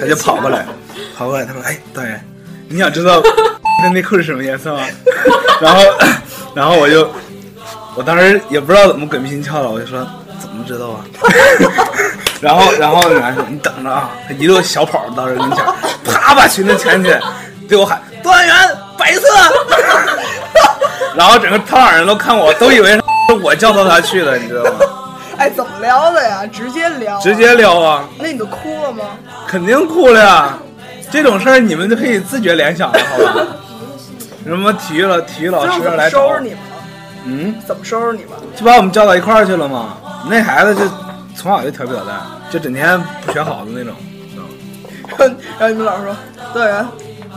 [0.00, 0.66] 他就跑过来，
[1.16, 2.20] 跑过来，他说：“哎，导员，
[2.68, 3.22] 你想知道？”
[3.82, 4.82] 那内裤是什么颜色吗？
[5.62, 5.82] 然后，
[6.54, 7.08] 然后我就，
[7.94, 10.04] 我当时也不知道怎么鬼迷心窍了，我就说
[10.40, 11.04] 怎么知道啊？
[12.42, 15.64] 然后，然后女孩说你等着啊，他一路小跑到人跟前，
[16.04, 17.20] 啪把裙子牵起来，
[17.68, 19.28] 对我喊段安员白色。
[21.16, 23.02] 然后整个操场人都看我，都以为是
[23.42, 24.70] 我叫到他去的，你知道吗？
[25.38, 26.46] 哎，怎么撩的呀？
[26.46, 27.18] 直接撩？
[27.20, 28.04] 直接撩啊？
[28.18, 29.04] 那你都哭了吗？
[29.46, 30.58] 肯定哭了呀！
[31.10, 33.46] 这种事儿你们就可以自觉联想了，好吧？
[34.46, 35.20] 什么体育老？
[35.22, 36.64] 体育老师来收拾你们了？
[37.24, 37.54] 嗯？
[37.66, 38.30] 怎么收拾你们？
[38.56, 39.96] 就把我们叫到一块儿去了嘛？
[40.28, 40.82] 那孩子就
[41.36, 43.94] 从小就调皮捣蛋，就整天不学好的那种。
[45.58, 46.16] 然后你们老师说
[46.52, 46.86] ：“队员，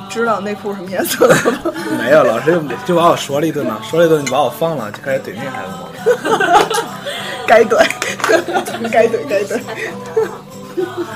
[0.09, 5.89] 知道内裤什么颜色的吗？” 没有，老师就就把我说了一顿嘛，说了一顿你把我放了，就开始怼那孩子嘛。
[7.47, 7.85] 该怼，
[8.91, 9.59] 该怼，该怼。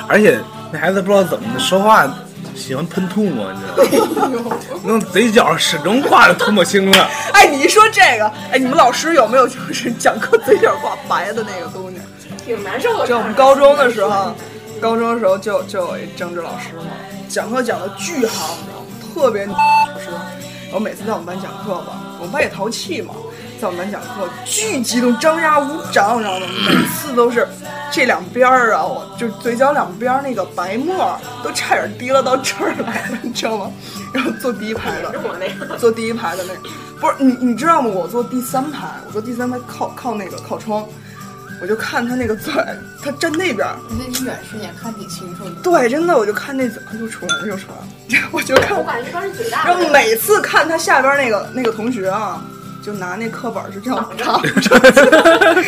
[0.07, 0.39] 而且
[0.71, 2.11] 那孩子不知道怎么说话。
[2.53, 4.55] 喜欢喷吐沫，你知道吗？
[4.83, 6.99] 那嘴角始终挂着吐沫星子。
[7.33, 11.97] 哎，你一说这个，哎，你们老师有没有就是讲课嘴角挂白的那个东西？
[12.45, 13.07] 挺难受的。
[13.07, 14.33] 就我们高中的时候，
[14.81, 16.83] 高中的时候就就有一政治老师嘛，
[17.31, 18.87] 讲课讲的巨好，你知道吗？
[19.13, 19.53] 特别老
[19.97, 20.09] 师。
[20.65, 23.13] 然后每次在我们班讲课吧，我们班也淘气嘛。
[23.59, 26.45] 在我们班讲课，巨激动，张牙舞爪，你知道吗？
[26.67, 27.47] 每次都是
[27.91, 33.71] 这两边儿啊，我就嘴角两边那个白沫都差点滴了到这儿来了， 你知道吗？
[34.13, 37.89] 然后坐第一排的，坐第一排的那个，不是你，你知道吗？
[37.93, 40.85] 我坐第三排，我坐第三排靠靠那个靠窗，
[41.61, 42.51] 我就看他那个嘴，
[43.03, 43.67] 他站那边。
[43.87, 45.51] 你那你远视眼看挺清楚的。
[45.61, 48.27] 对，真的，我就看那嘴，又出来了，又出来了。
[48.33, 49.65] 我就看，我感觉当时嘴大。
[49.67, 52.43] 然后每次看他下边那个那个同学啊，
[52.83, 54.79] 就拿那课本就这样挡着。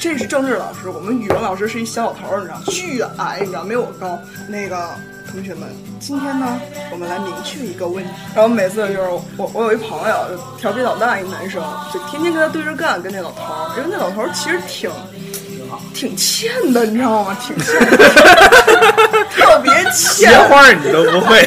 [0.00, 4.18] 这是政治老师，我们语文老师是一小老头儿，你知道，巨矮，你知道，没有我高。
[4.48, 4.88] 那个
[5.32, 8.10] 同学们，今天呢，我们来明确一个问题。
[8.34, 9.00] 然后每次就是
[9.36, 11.62] 我，我有一朋友，就调皮捣蛋一男生，
[11.92, 14.90] 就天天跟他对着干，跟那老头儿，因为那老头儿其实挺
[15.94, 17.36] 挺欠的，你知道吗？
[17.40, 17.96] 挺欠的，
[19.30, 20.30] 特别欠。
[20.30, 21.40] 接话你都不会，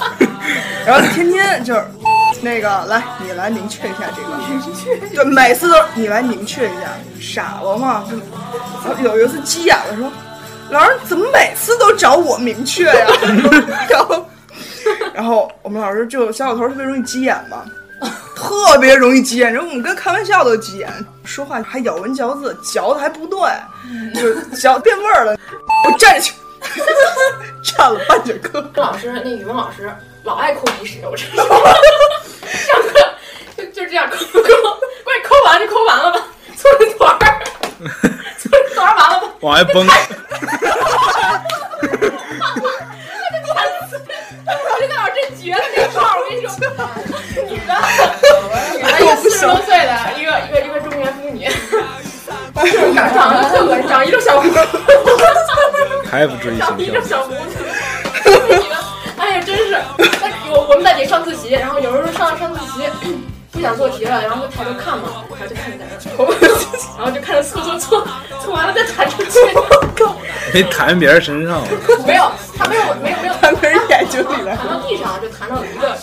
[0.86, 1.84] 然后天天就是。
[2.42, 4.34] 那个，来，你来明确一下这个。
[4.48, 4.96] 明确。
[5.14, 6.96] 对，每次都你来明确一下。
[7.20, 8.02] 傻了吗？
[8.08, 10.10] 就有一次急眼了，说
[10.70, 13.06] ：“老师怎么每次都找我明确呀？”
[13.88, 14.30] 然后，
[15.12, 17.64] 然后我们老师就小老头特别容易急眼嘛，
[18.36, 19.52] 特别容易急眼。
[19.52, 20.88] 然后我们跟开玩笑都急眼，
[21.24, 23.38] 说话还咬文嚼字，嚼的还不对，
[24.14, 25.36] 就嚼变味儿了。
[25.84, 26.32] 我站起，
[27.62, 28.70] 站了半节课。
[28.74, 29.92] 老师，那语文老师
[30.24, 31.36] 老爱抠鼻屎，我真是。
[32.50, 32.92] 上课
[33.56, 34.40] 就就这样抠抠，
[35.04, 36.20] 快抠完就抠完了吧，
[36.56, 37.42] 搓成团儿，
[38.38, 39.86] 搓成团儿完了吧，往外崩。
[39.86, 39.92] 我
[49.40, 51.48] 十多岁的，一个一个一个中年妇女，
[52.94, 54.58] 长长得特恶长一溜小胡子，
[56.10, 57.40] 还不至于长一溜小胡子。
[59.16, 59.78] 哎呀，真是！
[60.50, 62.86] 我我们在底上自习，然后有时候上上自习
[63.50, 65.96] 不想做题了，然后就抬头看嘛，然后就看在那儿，
[66.98, 68.06] 然后就看着搓搓搓，
[68.44, 69.38] 搓完了再弹出去。
[70.52, 71.62] 没弹别人身上？
[72.06, 75.96] 没有，他没有没有没有弹别人眼睛里了，弹到地上就弹到一个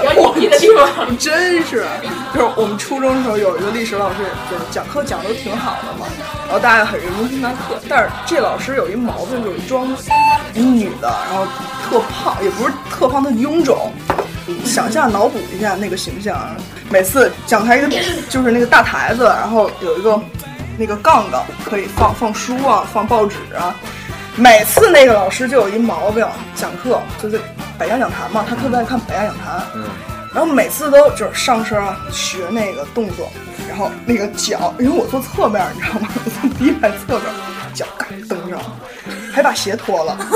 [0.00, 1.16] 比较隐蔽的地方。
[1.18, 1.84] 真是，
[2.34, 4.16] 就是我们初中的时候有一个历史老师，
[4.50, 6.06] 就是讲课讲的都挺好的嘛，
[6.44, 9.86] 然后大家很认真听他课，但是这老师有一毛病，就是装
[10.52, 11.46] 一女的，然后。
[11.84, 13.92] 特胖也不是特胖，的臃肿。
[14.64, 16.56] 想象脑补一下那个形象啊，
[16.88, 17.88] 每次讲台一个
[18.30, 20.18] 就是那个大台子，然后有一个
[20.78, 23.76] 那个杠杠可以放放书啊，放报纸啊。
[24.34, 27.38] 每次那个老师就有一毛病，讲课就是
[27.76, 29.62] 百家讲坛嘛，他特别爱看百家讲坛。
[29.74, 29.84] 嗯。
[30.34, 33.30] 然后每次都就是上身啊学那个动作，
[33.68, 36.08] 然后那个脚，因为我坐侧面，你知道吗？
[36.24, 37.22] 我从第一排侧面，
[37.72, 38.58] 脚嘎蹬上。
[39.32, 40.16] 还把鞋脱了，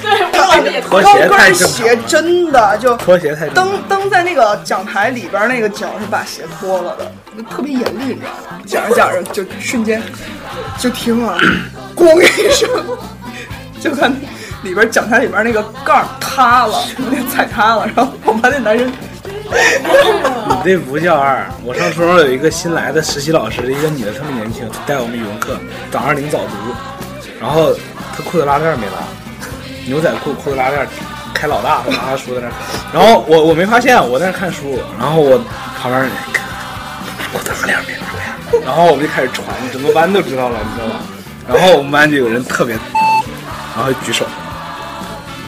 [0.00, 7.12] 对，高跟鞋真的就脱鞋太蹬蹬在那个讲台里边那个脚是把鞋脱了的，
[7.50, 8.58] 特别严厉，你知道吗？
[8.66, 10.02] 讲着讲着就瞬间
[10.78, 11.38] 就听了，
[11.94, 12.66] 咣一声，
[13.78, 14.10] 就看
[14.62, 18.88] 里边讲台里边那个杠塌了，那 踩塌了，然后我们班那男生，
[20.48, 21.46] 你这不叫二。
[21.64, 25.56] 我上初中有一个新来的实习老师，一个女的特别年轻，带我们语文课，
[25.90, 26.48] 早上领早读。
[27.40, 27.72] 然后
[28.16, 28.92] 她裤子拉链没拉，
[29.86, 30.86] 牛仔裤裤子拉链
[31.32, 32.48] 开老大，拿着书在那。
[32.98, 34.80] 然后我我没发现，我在那看书。
[34.98, 35.38] 然后我
[35.80, 36.10] 旁边
[37.32, 38.36] 裤子拉链没拉呀。
[38.64, 41.00] 然后我们就开始传，整个班都知道了，你知道吗？
[41.48, 42.74] 然后我们班就有人特别，
[43.76, 44.26] 然后举手，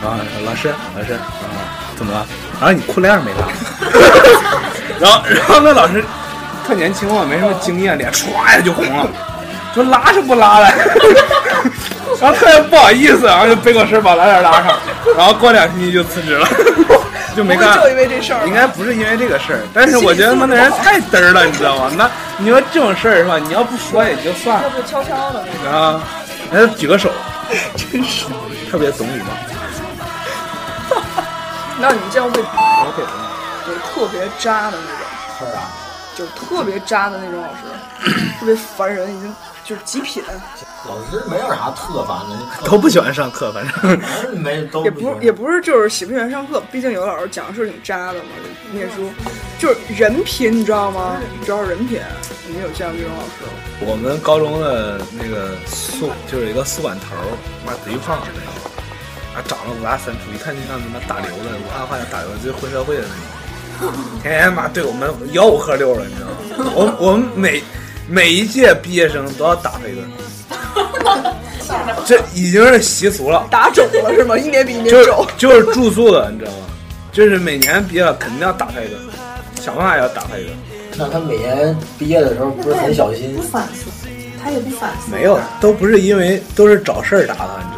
[0.03, 1.57] 然后老师老师，然后
[1.97, 2.27] 怎么了？
[2.61, 3.47] 然后你裤链没拉。
[5.01, 6.05] 然后然后那老师
[6.67, 9.07] 特年轻嘛，没什么经验，脸唰一下就红了。
[9.75, 10.69] 说拉是不拉了，
[12.21, 14.77] 然后特别不好意思，然后就背过身把拉链拉上，
[15.17, 16.49] 然后过两星期就辞职了，
[17.37, 17.79] 就没干。
[17.79, 18.47] 就因为这事儿？
[18.47, 21.93] 应该不是因为这个事儿，但是我觉得他妈那人太嘚儿了，你知道吗？
[21.97, 23.39] 那你说这种事儿是吧？
[23.39, 24.65] 你要不说也就算了。
[24.65, 26.01] 要不悄悄的啊？
[26.51, 27.11] 来举个手，
[27.77, 28.25] 真是
[28.71, 29.27] 特别懂礼貌。
[31.81, 33.31] 那你这样会老给吗？
[33.67, 35.01] 就是特别渣的那种。
[35.39, 35.63] 是啊。
[36.17, 38.11] 就是特别渣的那种老师，
[38.41, 39.35] 特别烦人，已经。
[39.65, 40.23] 就是极品，
[40.87, 48.31] 老师没有啥特烦的，都不喜欢上课，反正没都也不也不是就是喜不喜欢上课，毕竟有的老师讲的是挺渣的嘛，
[48.73, 49.11] 念书
[49.59, 51.19] 就是人品，你知道吗？
[51.45, 52.01] 主要是人品，
[52.47, 53.51] 你有见过这种老师吗？
[53.81, 57.15] 我们高中的那个宿就是一个宿管头，
[57.67, 58.78] 妈贼胖的那个，
[59.39, 63.03] 啊长得五大三粗，一看就像他妈打流的，武汉话叫打流，就是混社会的
[63.79, 66.27] 那种， 天天妈对我们吆五喝六的，你知道
[66.65, 66.73] 吗？
[66.75, 67.63] 我我们每。
[68.11, 70.03] 每一届毕业生都要打他一顿，
[72.07, 73.47] 这已经是习俗了。
[73.51, 74.35] 打肿了是吗？
[74.39, 75.27] 一年比一年肿。
[75.37, 76.65] 就是住宿的，你知道吗？
[77.13, 78.99] 就是每年毕业肯定要打他一顿，
[79.61, 80.57] 想办法也要打他一顿。
[80.97, 83.37] 那他每年毕业的时候不是很小心？
[83.37, 83.91] 不反思，
[84.43, 85.13] 他也不反思。
[85.15, 87.78] 没有，都不是因为都是找事儿打他，你知道吗？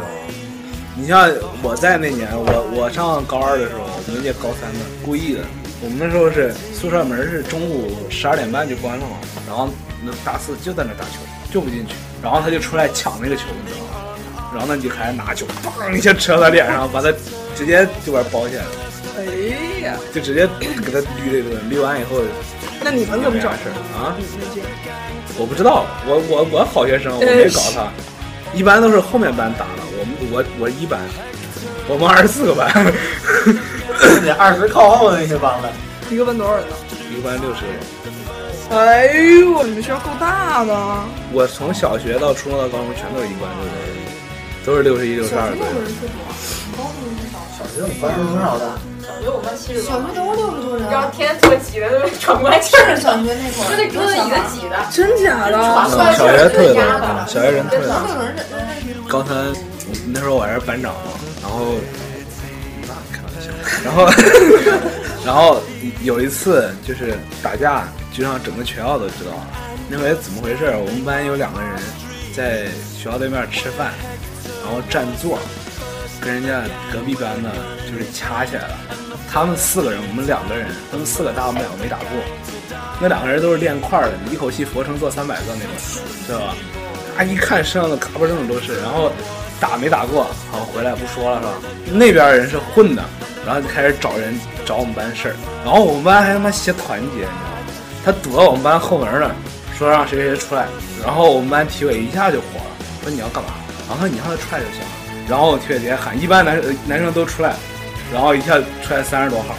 [1.11, 1.29] 像
[1.61, 5.41] 我在那年，我我上高二的时候，我们那届高三的故意的，
[5.83, 9.67] 我们那时候是宿舍门是中午十二点半就关了嘛，然后
[10.01, 11.19] 那大四就在那打球，
[11.51, 14.15] 就不进去，然后他就出来抢那个球，你知道吗？
[14.53, 17.11] 然后呢，你就开始拿球，砰一下扯他脸上，把他
[17.57, 18.71] 直接就把他包起来了，
[19.19, 22.23] 哎呀，就直接给他捋了一顿，捋完以后
[22.81, 23.67] 那你们怎么找事
[23.99, 24.15] 啊？
[24.17, 24.63] 李丽静？
[25.37, 27.91] 我不知道，我我我好学生，我没搞他，
[28.57, 30.99] 一般都是后面班打的，我们我我一班，
[31.87, 32.65] 我们二十四个班，
[34.25, 35.69] 那二十靠后的那些帮的，
[36.09, 36.75] 一个班多少人呢？
[37.13, 37.77] 一个班六十个人。
[38.71, 39.13] 哎
[39.45, 40.73] 呦，你们学校够大的。
[41.31, 44.01] 我从小学到初中到高中全都是一班六十人，
[44.65, 45.59] 都是六十一、六十二岁。
[47.53, 48.73] 小学我们班是多少的？
[49.05, 55.61] 小学我们班七十多，小学都是六十多人，然后天天坐挤的都喘不过来气儿，是小学那会儿，就那桌子椅子挤的，真假的？
[55.61, 56.81] 嗯，小学特别多，
[57.29, 57.93] 小学人特别多。
[59.07, 59.35] 高三
[60.13, 61.75] 那时候我还是班长嘛，然后
[62.87, 63.51] 那，开玩笑，
[63.83, 64.07] 然后，
[65.25, 65.61] 然后
[66.03, 69.47] 有一次就是打架，就让整个全校都知道了。
[69.89, 70.65] 那回怎么回事？
[70.77, 71.69] 我们班有两个人
[72.35, 72.65] 在
[72.97, 73.91] 学校对面吃饭，
[74.63, 75.37] 然后占座，
[76.19, 77.49] 跟人家隔壁班的
[77.85, 78.77] 就是掐起来了。
[79.29, 82.07] 他们四个人，我们两个人，他们四个打我们两个没打过。
[82.99, 85.71] 那两个人都是练块的，一口气俯卧撑做三百个那种，
[86.27, 86.55] 知道吧？
[87.17, 89.11] 啊，一看身上的卡巴正都是，然后
[89.61, 91.53] 打没打过，好回来不说了是吧？
[91.93, 93.03] 那边人是混的，
[93.45, 97.37] 然后就开始找人找我们班事儿，然后我们班还他妈写团结，你知道吗？
[98.03, 99.31] 他堵到我们班后门了，
[99.77, 100.65] 说让谁谁谁出来，
[101.05, 103.51] 然后我们班体委一下就火了，说你要干嘛？
[103.87, 104.87] 然后说你让他出来就行了。
[105.29, 107.53] 然后体委直接喊一般男生男生都出来，
[108.11, 109.55] 然后一下出来三十多号，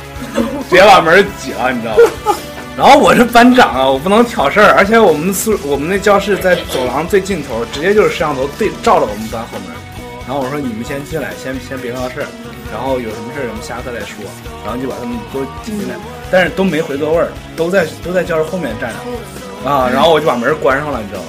[0.68, 2.34] 直接把门挤了，你知道吗？
[2.76, 9.81] 然后我是班长啊，我不能挑事儿，而且我们宿我们那教室在走廊最尽头，直接就是摄像头对照着我们班后门。
[10.26, 12.26] 然后我说你们先进来，先先别闹事儿，
[12.72, 14.24] 然后有什么事儿我们下课再说。
[14.64, 15.96] 然后就把他们都挤进来，
[16.30, 19.90] 但是都没回座位儿，都在都在教室后面站着啊。
[19.92, 21.28] 然后我就把门关上了，你知道吗？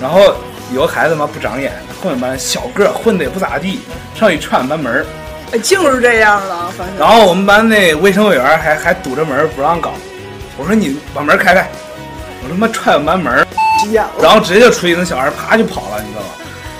[0.00, 0.32] 然后
[0.72, 3.80] 有个孩子嘛不长眼，后面班小个混的也不咋地，
[4.14, 5.06] 上去踹我们班门儿，
[5.50, 6.94] 哎，就是这样的，发现。
[6.96, 9.92] 然后我们班那卫生委员还还堵着门不让搞。
[10.56, 11.68] 我说你把门开开，
[12.44, 13.44] 我他妈踹我们班门。
[14.22, 16.28] 然后直接就出去，那小孩啪就跑了，你知道吗？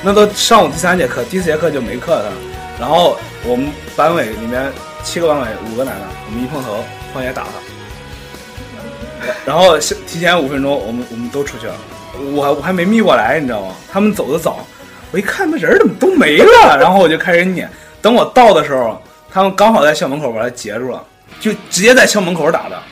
[0.03, 2.33] 那都上午第三节课，第四节课就没课了。
[2.79, 6.83] 然后我们班委里面七个班委，五个男的，我们一碰头，
[7.13, 7.51] 放学打他。
[9.45, 11.75] 然后提前五分钟，我们我们都出去了，
[12.33, 13.75] 我我还没眯过来，你知道吗？
[13.93, 14.65] 他们走的早，
[15.13, 17.71] 我一看那人怎么都没了， 然后我就开始撵。
[18.01, 21.05] 等我到的时候，他们刚好在校门口把他截住了，
[21.39, 22.83] 就直接在校门口打的。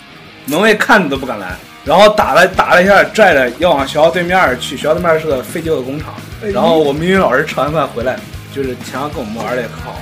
[0.44, 1.56] 门卫看着都不敢来，
[1.88, 4.77] 然后打了打了一下，拽着要往学校对面去。
[4.77, 6.12] 学校对面是个废旧的工厂。
[6.53, 8.20] 然后我们英语老师吃完饭回来，
[8.55, 9.98] 就是前要跟我们玩的也可好，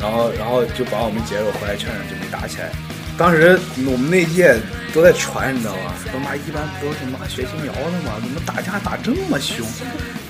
[0.00, 2.70] 然后然后就把我们截住回来劝劝，就没打起来。
[3.18, 4.56] 当时我们那届
[4.94, 5.92] 都在传，你知道吗？
[6.10, 8.14] 说妈一般不都是妈学习苗的吗？
[8.22, 9.66] 怎么打架打这么凶？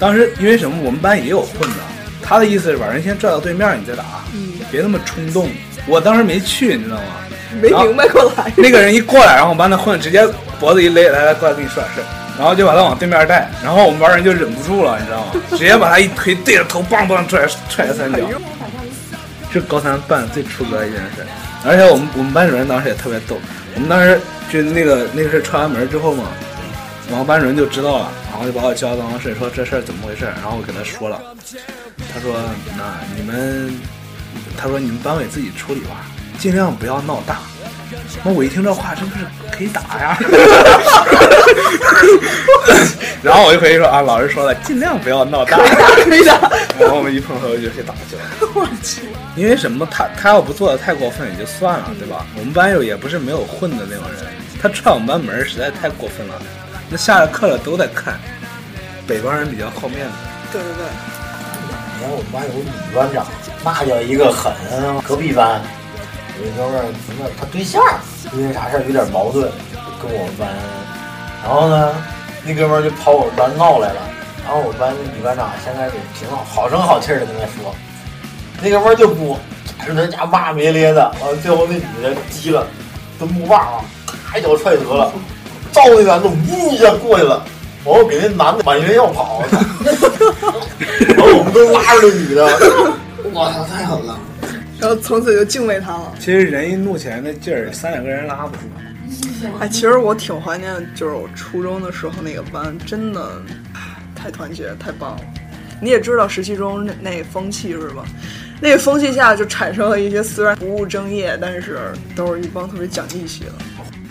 [0.00, 0.76] 当时因为什么？
[0.82, 1.76] 我们班也有混的，
[2.20, 4.04] 他的意思是把人先拽到对面，你再打，
[4.68, 5.48] 别那么冲动。
[5.86, 7.02] 我当时没去，你知道吗？
[7.62, 8.52] 没明白过来。
[8.56, 10.26] 那个人一过来，然后我们班的混直接
[10.58, 12.00] 脖子一勒，来来过来跟你说点事，
[12.38, 15.32] 然后就把他往对面带，然后我们班人就忍不住了，你知道吗？
[15.50, 18.18] 直接把他一推，对着头梆梆踹踹了三脚。
[19.50, 21.24] 是高三办最出格的一件事，
[21.64, 23.38] 而且我们我们班主任当时也特别逗，
[23.74, 26.24] 我们当时就那个那个事踹完门之后嘛，
[27.08, 31.18] 然后班主任就知道了，然后就把我叫到办公室说这事儿怎么回事，然后我给他说了，
[32.12, 32.34] 他说
[32.76, 32.84] 那
[33.16, 33.72] 你们，
[34.56, 36.04] 他说你们班委自己处理吧。
[36.38, 37.38] 尽量不要闹大。
[38.24, 40.18] 那我一听这话，是不是可以打呀？
[43.22, 45.58] 然后我就回去说啊，老师说了，尽量不要闹大。
[46.04, 46.38] 可以打。
[46.78, 48.22] 然后我们一碰头就去打去了。
[48.54, 49.02] 我去。
[49.36, 49.86] 因为什么？
[49.90, 52.24] 他他要不做的太过分也就算了，对吧？
[52.38, 54.26] 我们班有也不是没有混的那种人，
[54.62, 56.34] 他踹我们班门实在太过分了。
[56.90, 58.18] 那下了课了都在看，
[59.06, 60.12] 北方人比较好面子。
[60.52, 60.84] 对对对。
[62.00, 63.26] 然后我们班有个女班长，
[63.64, 64.52] 那叫一个狠。
[65.06, 65.60] 隔壁班。
[66.40, 67.82] 有一哥们儿，什么他对象
[68.32, 69.50] 因为啥事儿有点矛盾，
[70.00, 70.48] 跟我们班，
[71.42, 71.94] 然后呢，
[72.44, 74.00] 那哥们儿就跑我们班闹来了，
[74.44, 77.74] 然后我们班那女班长先开始挺好，好声好气的跟他说，
[78.62, 79.36] 那哥们儿就不，
[79.84, 82.64] 是他家骂咧咧的，完了最后那女的急了，
[83.18, 83.82] 蹲木棒啊，
[84.30, 85.10] 咔一脚踹得了，
[85.72, 87.42] 照那男的呜一下过去了，
[87.84, 92.46] 完后给那男的满员要跑， 完后我们都拉着那女的，
[93.34, 94.16] 我操，太狠了。
[94.80, 96.14] 然后从此就敬畏他了。
[96.18, 98.62] 其实人一怒起来那劲儿，三两个人拉不住。
[99.60, 103.42] 哎，其实我挺怀念，就是我初中的时候那个班，真的
[104.14, 105.20] 太团结，太棒了。
[105.80, 108.04] 你也知道十七中那那风气是吧？
[108.60, 111.78] 那个风气下就产生了一些虽然不务正业，但是
[112.16, 113.52] 都是一帮特别讲义气的。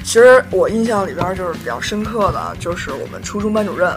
[0.04, 3.92] 其实我印象里边就是比较深刻的，就是我们初中班主任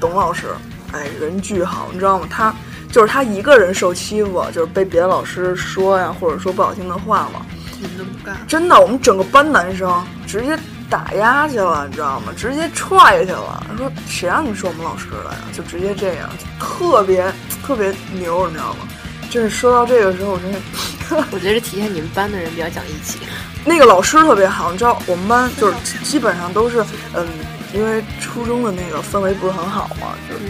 [0.00, 0.48] 董老师，
[0.90, 2.26] 哎，人巨好，你知道吗？
[2.28, 2.52] 他
[2.94, 7.44] 就是他一个人受欺负，就是被别的老师说呀，或者说不好听的话嘛，
[7.80, 8.36] 你们都不干。
[8.46, 10.56] 真的，我们整个班男生直接
[10.88, 12.32] 打压去了，你知道吗？
[12.36, 13.66] 直接踹下去了。
[13.76, 15.38] 说谁让你们说我们老师的呀？
[15.52, 16.30] 就直接这样，
[16.60, 17.26] 特别
[17.66, 18.86] 特别牛，你知道吗？
[19.28, 20.58] 就是说到这个时候，我真的。
[21.30, 23.18] 我觉得这体现你们班的人比较讲义气。
[23.62, 26.82] 那个老师特别好，你知道，我们班就是基本上都是，
[27.12, 27.26] 嗯，
[27.74, 30.40] 因为初中的那个氛围不是很好嘛，就是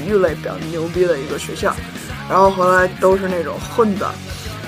[0.00, 1.74] 体育类比较牛逼的一个学校，
[2.28, 4.10] 然后回来都是那种混的。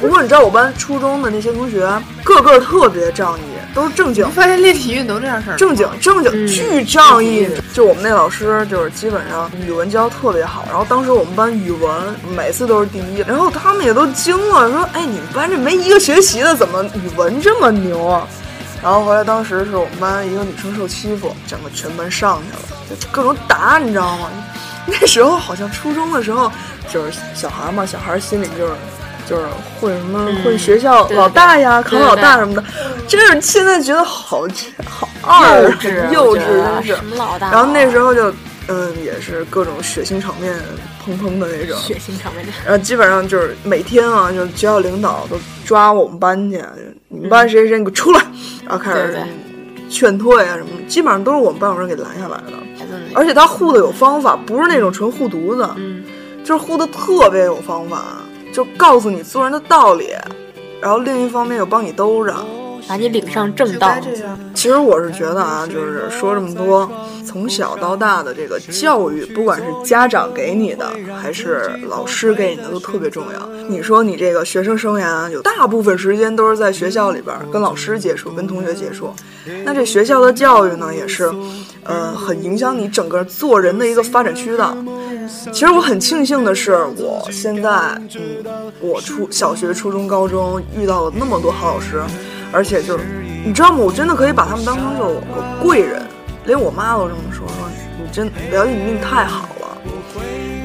[0.01, 1.89] 不过你知道，我班初中的那些同学
[2.25, 4.29] 个个特别仗义，都是正经。
[4.31, 7.49] 发现练体育都这样事儿，正经正经巨仗义。
[7.73, 10.65] 就我们那老师，就是基本上语文教特别好。
[10.69, 11.91] 然后当时我们班语文
[12.37, 18.27] 每次都是第一，然后他们也都惊了，说：“哎，你们班这没一个学习的，怎么语文这么牛啊？”
[18.83, 24.29] 然后回来当时是我们班一个女生受欺负，整个全班上去了，就各种打，你知道吗？
[24.87, 26.51] 那时候好像初中的时候，
[26.89, 28.73] 就是小孩嘛，小孩心里就是。
[29.25, 29.47] 就是
[29.81, 32.65] 混什么混学校老大呀，考老大什么的，
[33.07, 34.45] 真是现在觉得好
[34.85, 35.63] 好二
[36.11, 36.97] 幼稚，真是。
[37.39, 38.35] 然后那时候就
[38.67, 40.53] 嗯，也是各种血腥场面
[41.07, 41.79] 砰砰的那种。
[41.79, 42.45] 血腥场面。
[42.67, 46.61] 然后基本上就是每天啊，就学校领导都抓我们班去，
[47.07, 48.21] 你们班谁谁谁你给我出来，
[48.69, 49.17] 然后开始
[49.89, 52.53] 劝退啊什么的，基本上都是我们班主任给拦下来的。
[53.15, 55.69] 而且他护的有方法，不是那种纯护犊子，
[56.45, 58.03] 就是护的特别有方法。
[58.53, 60.11] 就告诉你做人的道理，
[60.79, 62.35] 然后另一方面又帮你兜着，
[62.89, 63.95] 把你领上正道。
[64.55, 66.91] 其实我是觉得啊，就是说这么多，
[67.27, 73.49] 从小到大的这个教育，不管是家长给你的，还是老师给你的，都特别重要。
[73.69, 79.13] 你说你这个学生生涯有大部分时间都是在学校里边跟老师接触，跟同学接触，
[79.65, 81.33] 那这学校的教育呢，也是，
[81.85, 84.77] 呃，很影响你整个做人的一个发展渠道。
[85.53, 87.71] 其实我很庆幸的是，我现在，
[88.15, 88.45] 嗯，
[88.81, 92.03] 我初小学、初中、高中遇到了那么多好老师，
[92.53, 93.05] 而且就是，
[93.45, 93.77] 你知道吗？
[93.77, 96.03] 我真的可以把他们当成就是我个贵人，
[96.45, 99.79] 连我妈都这么说，说你真表姐你命太好了，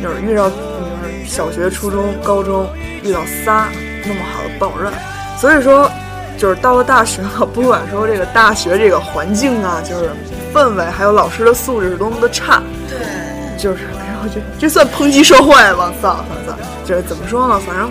[0.01, 2.67] 就是遇到就是小学、初中、高中
[3.03, 3.69] 遇到仨
[4.05, 4.91] 那么好的班主任，
[5.37, 5.89] 所以说，
[6.37, 10.11] 就是到了大学了，不管说这个大学这个环境啊，就是
[10.53, 13.87] 氛围，还有老师的素质是多么的差，对，就是。
[14.33, 15.89] 这这算抨击社会吗？
[16.01, 17.57] 算算算，就是怎么说呢？
[17.65, 17.89] 反正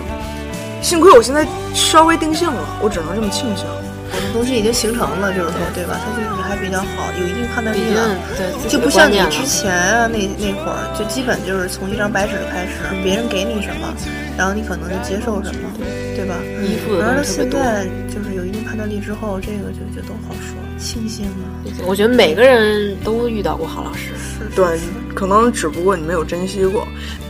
[0.83, 3.65] 幸亏我现在稍微定性了，我只能这么庆幸。
[4.11, 5.99] 很多东西已经形成了，就是说，对吧？
[6.03, 8.15] 它就是还比较好，有一定判断力了。
[8.37, 13.93] 对，就不像你之前啊，那那会儿，就基本就是从一张白纸开始，别人给你什么，
[14.37, 15.69] 然后你可能就接受什么，
[16.15, 16.35] 对吧？
[16.63, 21.63] 依附的然后现在就是有一定判断力之后，这个就就都好说，庆幸啊。
[21.85, 24.11] 我觉得每个人都遇到过好老师，
[24.55, 24.65] 对。
[25.13, 26.87] 可能只不过你没有珍惜过，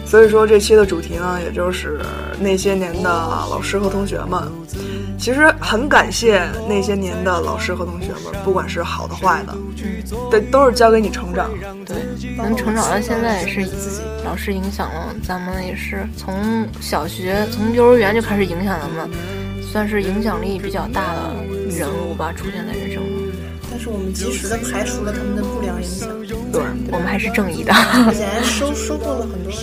[0.08, 2.00] 所以说这期的主题呢，也就是
[2.40, 4.42] 那些年的老师和同学们。
[5.20, 9.58] 其实很感谢那些年的老师和同学们，不管是好的坏的，
[10.30, 11.50] 对，都是教给你成长。
[11.86, 11.98] 对，
[12.38, 19.10] 能成长到现在也是自己老师影响了咱们，也是从小学、从幼儿园就开始影响咱们，
[19.62, 21.34] 算是影响力比较大的
[21.76, 23.04] 人物吧，出现在人生中。
[23.70, 26.08] 但是我们及时的排除了他们的不良影响，
[26.58, 27.72] 对我们还是正义的，
[28.12, 29.58] 以前收收获了很多特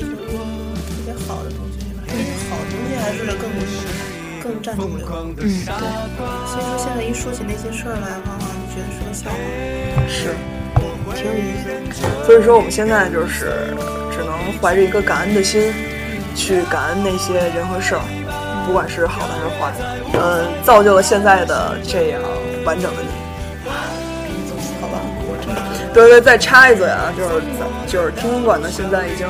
[1.04, 3.50] 别好的东西，因为好东西还是更
[4.42, 5.04] 更占主流。
[5.10, 5.48] 嗯，对。
[6.46, 9.36] 所以说现在一说起那些事儿来，往往就觉得是个笑话。
[10.08, 10.36] 是，
[11.16, 11.58] 挺有意
[11.90, 12.04] 思。
[12.24, 13.74] 所以说我们现在就是
[14.12, 15.72] 只能怀着一个感恩的心，
[16.36, 18.02] 去感恩那些人和事儿，
[18.66, 19.80] 不管是好的还是坏的，
[20.20, 22.22] 嗯，造就了现在的这样
[22.64, 23.08] 完整的你。
[25.94, 27.30] 对对，再插一嘴啊，就是
[27.86, 29.26] 就是听音馆呢，现在已经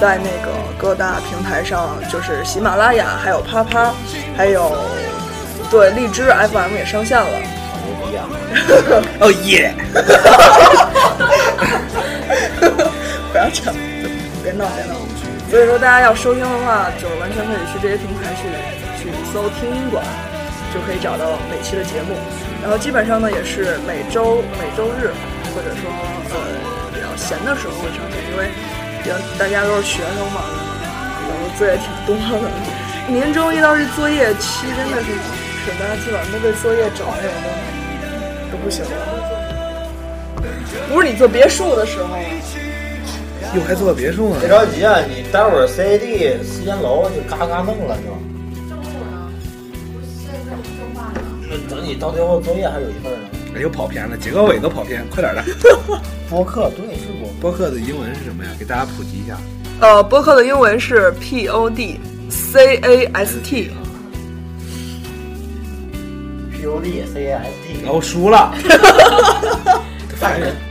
[0.00, 3.94] 在那个各大平台上，就是喜马拉雅，还有啪啪，
[4.36, 4.76] 还有
[5.70, 7.28] 对荔枝 FM 也上线了。
[9.20, 9.72] 哦耶！
[13.30, 13.72] 不要抢，
[14.42, 14.94] 别闹别闹。
[15.50, 18.48] 所以说，大家要收听的话，就完全可以去这些平台去
[19.00, 20.02] 去搜听音馆，
[20.74, 22.14] 就可以找到每期的节目。
[22.62, 25.12] 然后基本上呢，也是每周每周日。
[25.56, 26.36] 或者说，呃，
[26.94, 28.46] 比较闲的时候会上线，因为
[29.02, 30.42] 比较大家都是学生嘛，
[31.26, 32.46] 然后作业挺多的。
[33.08, 35.08] 年终一到这作业期，真的是，
[35.64, 38.90] 是大家基本上都被作业整的都都不行了。
[40.92, 42.14] 不是你做别墅的时候，
[43.56, 44.40] 又还做别墅呢？
[44.40, 48.37] 别着急啊，你待会儿 CAD 四间楼就嘎嘎弄了就。
[51.68, 53.18] 等你到最后作业还有一份呢。
[53.56, 55.42] 哎又跑偏了，结个尾都跑偏，快点的。
[56.28, 58.50] 播客对是播播客的英文是什么呀？
[58.58, 59.38] 给大家普及一下。
[59.80, 63.70] 呃，播客的英文是 P O D C A S T。
[66.52, 67.82] P O D C A S T。
[67.84, 68.52] 然后输了。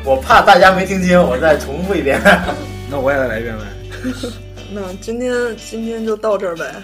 [0.03, 2.21] 我怕大家没听清，我再重复一遍。
[2.91, 3.63] 那我也再来一遍呗。
[4.71, 6.75] 那今天今天就到这儿呗。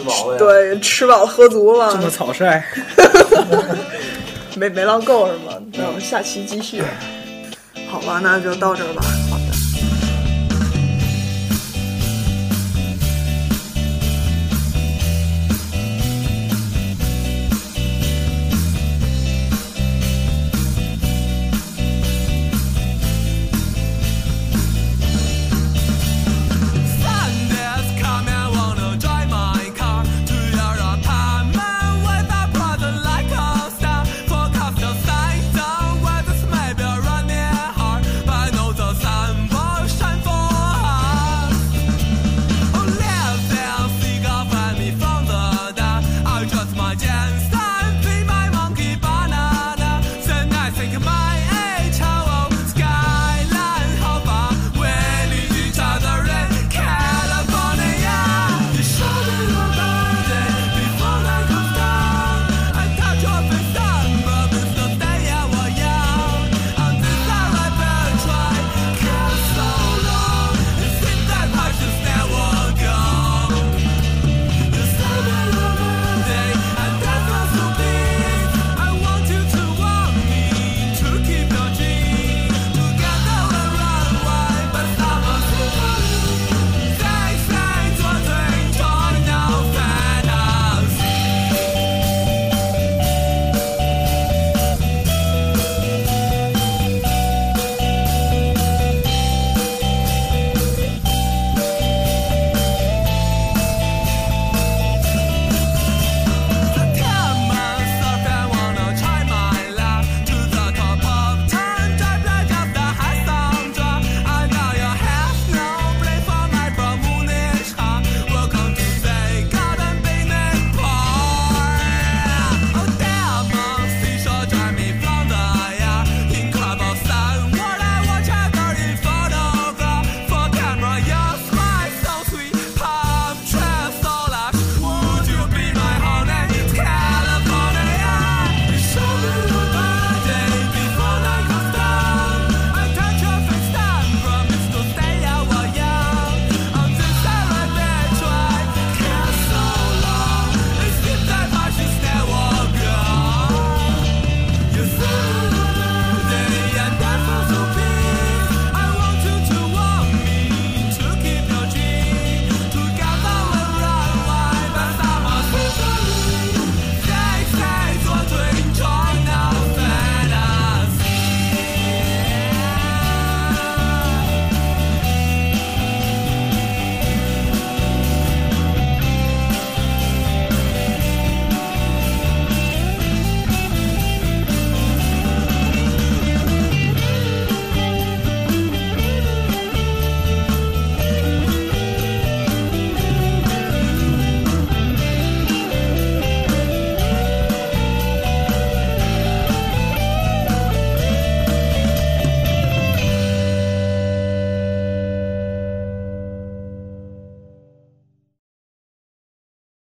[0.00, 0.38] 吃饱了。
[0.38, 1.92] 对，吃饱喝足了。
[1.92, 2.62] 这么草率。
[4.56, 5.52] 没没唠够是吗？
[5.74, 6.82] 那我们下期继续。
[7.88, 9.02] 好吧，那就到这儿吧。